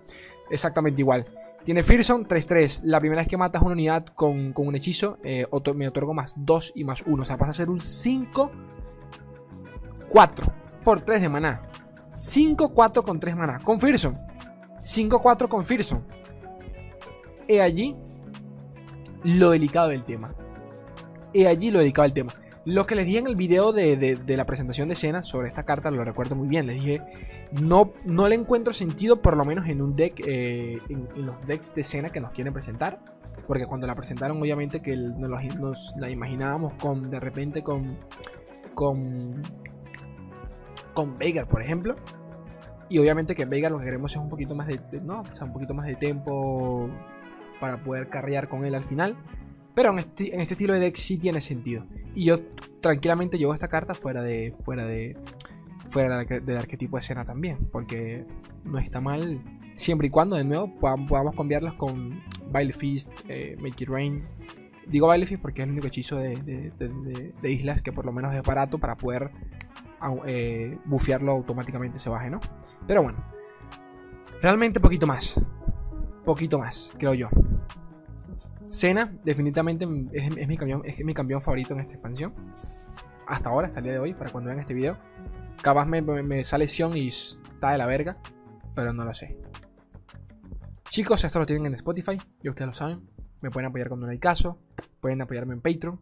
exactamente 0.50 1.02
igual. 1.02 1.26
Tiene 1.64 1.82
Fearson 1.82 2.26
3-3. 2.26 2.82
La 2.84 3.00
primera 3.00 3.22
vez 3.22 3.28
que 3.28 3.36
matas 3.36 3.62
una 3.62 3.72
unidad 3.72 4.06
con, 4.06 4.54
un 4.54 4.76
hechizo, 4.76 5.18
eh, 5.24 5.46
me 5.74 5.88
otorgo 5.88 6.14
más 6.14 6.34
2 6.36 6.72
y 6.76 6.84
más 6.84 7.02
1. 7.06 7.22
O 7.22 7.24
sea, 7.24 7.36
pasa 7.36 7.50
a 7.50 7.54
ser 7.54 7.68
un 7.68 7.80
5-4 10.14 10.52
por 10.84 11.00
3 11.00 11.22
de 11.22 11.28
maná. 11.28 11.62
5-4 12.16 13.02
con 13.02 13.18
3 13.18 13.36
maná. 13.36 13.58
Con 13.58 13.80
Fearson. 13.80 14.16
5-4 14.80 15.48
con 15.48 15.64
Fearson. 15.64 16.04
He 17.48 17.60
allí 17.60 17.96
lo 19.24 19.50
delicado 19.50 19.88
del 19.88 20.04
tema. 20.04 20.32
He 21.32 21.48
allí 21.48 21.72
lo 21.72 21.80
delicado 21.80 22.04
del 22.04 22.12
tema. 22.12 22.32
Lo 22.64 22.86
que 22.86 22.94
les 22.94 23.06
dije 23.06 23.18
en 23.18 23.26
el 23.26 23.36
video 23.36 23.72
de, 23.72 24.18
la 24.26 24.46
presentación 24.46 24.88
de 24.88 24.94
escena 24.94 25.24
sobre 25.24 25.48
esta 25.48 25.64
carta, 25.64 25.90
lo 25.90 26.04
recuerdo 26.04 26.36
muy 26.36 26.48
bien. 26.48 26.68
Les 26.68 26.76
dije, 26.76 27.02
no, 27.60 27.92
no 28.04 28.28
le 28.28 28.36
encuentro 28.36 28.72
sentido, 28.72 29.20
por 29.20 29.36
lo 29.36 29.44
menos 29.44 29.66
en 29.66 29.82
un 29.82 29.96
deck, 29.96 30.22
eh, 30.26 30.78
en, 30.88 31.08
los 31.16 31.44
decks 31.46 31.74
de 31.74 31.80
escena 31.80 32.10
que 32.10 32.20
nos 32.20 32.30
quieren 32.30 32.52
presentar. 32.52 33.00
Porque 33.48 33.66
cuando 33.66 33.86
la 33.86 33.94
presentaron, 33.96 34.40
obviamente 34.40 34.80
que 34.80 34.96
nos, 34.96 35.92
la 35.98 36.08
imaginábamos 36.08 36.74
con, 36.74 37.04
de 37.10 37.20
repente, 37.20 37.62
con, 37.62 37.98
con, 38.74 39.42
con 40.94 41.18
Veigar, 41.18 41.48
por 41.48 41.62
ejemplo. 41.62 41.96
Y 42.88 42.98
obviamente 42.98 43.34
que 43.34 43.44
Veigar 43.44 43.72
lo 43.72 43.78
que 43.78 43.84
queremos 43.84 44.12
es 44.12 44.18
un 44.18 44.28
poquito 44.28 44.54
más 44.54 44.66
de, 44.66 44.80
no, 45.02 45.20
o 45.20 45.34
sea, 45.34 45.46
un 45.46 45.52
poquito 45.52 45.74
más 45.74 45.86
de 45.86 45.96
tiempo 45.96 46.88
para 47.60 47.82
poder 47.82 48.08
carrear 48.08 48.48
con 48.48 48.64
él 48.64 48.74
al 48.74 48.84
final. 48.84 49.16
Pero 49.74 49.90
en 49.90 49.98
este, 49.98 50.34
en 50.34 50.40
este 50.40 50.54
estilo 50.54 50.72
de 50.74 50.80
deck 50.80 50.96
sí 50.96 51.18
tiene 51.18 51.40
sentido. 51.40 51.84
Y 52.14 52.26
yo 52.26 52.36
tranquilamente 52.80 53.38
llevo 53.38 53.54
esta 53.54 53.68
carta 53.68 53.94
fuera 53.94 54.22
de. 54.22 54.52
fuera 54.52 54.86
de. 54.86 55.16
fuera 55.88 56.24
del 56.24 56.56
arquetipo 56.56 56.96
de 56.96 57.00
escena 57.00 57.24
también. 57.24 57.68
Porque 57.72 58.24
no 58.64 58.78
está 58.78 59.00
mal. 59.00 59.42
Siempre 59.74 60.06
y 60.06 60.10
cuando 60.10 60.36
de 60.36 60.44
nuevo 60.44 60.72
podamos, 60.78 61.34
cambiarlas 61.34 61.74
con 61.74 62.22
Baile 62.52 62.72
Feast, 62.72 63.10
eh, 63.28 63.56
Make 63.58 63.82
It 63.82 63.88
Rain. 63.88 64.24
Digo 64.86 65.08
Baile 65.08 65.26
Feast 65.26 65.42
porque 65.42 65.62
es 65.62 65.66
el 65.66 65.72
único 65.72 65.88
hechizo 65.88 66.16
de, 66.18 67.32
islas 67.42 67.82
que 67.82 67.90
por 67.90 68.06
lo 68.06 68.12
menos 68.12 68.32
es 68.34 68.42
barato 68.42 68.78
para 68.78 68.96
poder 68.96 69.32
eh, 70.26 70.78
bufearlo 70.84 71.32
automáticamente 71.32 71.98
se 71.98 72.08
baje, 72.08 72.30
¿no? 72.30 72.40
Pero 72.86 73.02
bueno. 73.02 73.24
Realmente 74.42 74.80
poquito 74.80 75.06
más. 75.06 75.40
Poquito 76.24 76.58
más, 76.58 76.92
creo 76.98 77.14
yo. 77.14 77.28
Cena, 78.66 79.12
definitivamente 79.24 79.86
es, 80.12 80.48
mi 80.48 80.56
campeón, 80.56 80.82
es 80.84 81.04
mi 81.04 81.14
campeón 81.14 81.42
favorito 81.42 81.74
en 81.74 81.80
esta 81.80 81.94
expansión. 81.94 82.34
Hasta 83.26 83.50
ahora, 83.50 83.68
hasta 83.68 83.80
el 83.80 83.84
día 83.84 83.92
de 83.94 83.98
hoy, 83.98 84.14
para 84.14 84.30
cuando 84.30 84.48
vean 84.48 84.60
este 84.60 84.74
video. 84.74 84.98
Capaz 85.62 85.86
me, 85.86 86.44
sale 86.44 86.66
Sion 86.66 86.96
y 86.96 87.08
está 87.08 87.70
de 87.70 87.78
la 87.78 87.86
verga, 87.86 88.18
pero 88.74 88.92
no 88.92 89.04
lo 89.04 89.14
sé. 89.14 89.38
Chicos, 90.90 91.24
esto 91.24 91.38
lo 91.38 91.46
tienen 91.46 91.66
en 91.66 91.74
Spotify, 91.74 92.16
ya 92.42 92.50
ustedes 92.50 92.68
lo 92.68 92.74
saben. 92.74 93.08
Me 93.40 93.50
pueden 93.50 93.68
apoyar 93.68 93.88
cuando 93.88 94.06
no 94.06 94.12
hay 94.12 94.18
caso, 94.18 94.58
pueden 95.00 95.20
apoyarme 95.22 95.54
en 95.54 95.60
Patreon. 95.60 96.00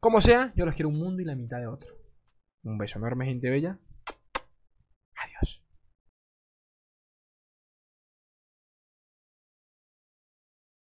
Como 0.00 0.20
sea, 0.20 0.52
yo 0.56 0.64
los 0.64 0.74
quiero 0.74 0.88
un 0.88 0.98
mundo 0.98 1.22
y 1.22 1.24
la 1.24 1.34
mitad 1.34 1.58
de 1.58 1.66
otro. 1.66 2.01
Un 2.64 2.78
beso 2.78 2.98
enorme, 2.98 3.26
gente 3.26 3.50
bella. 3.50 3.78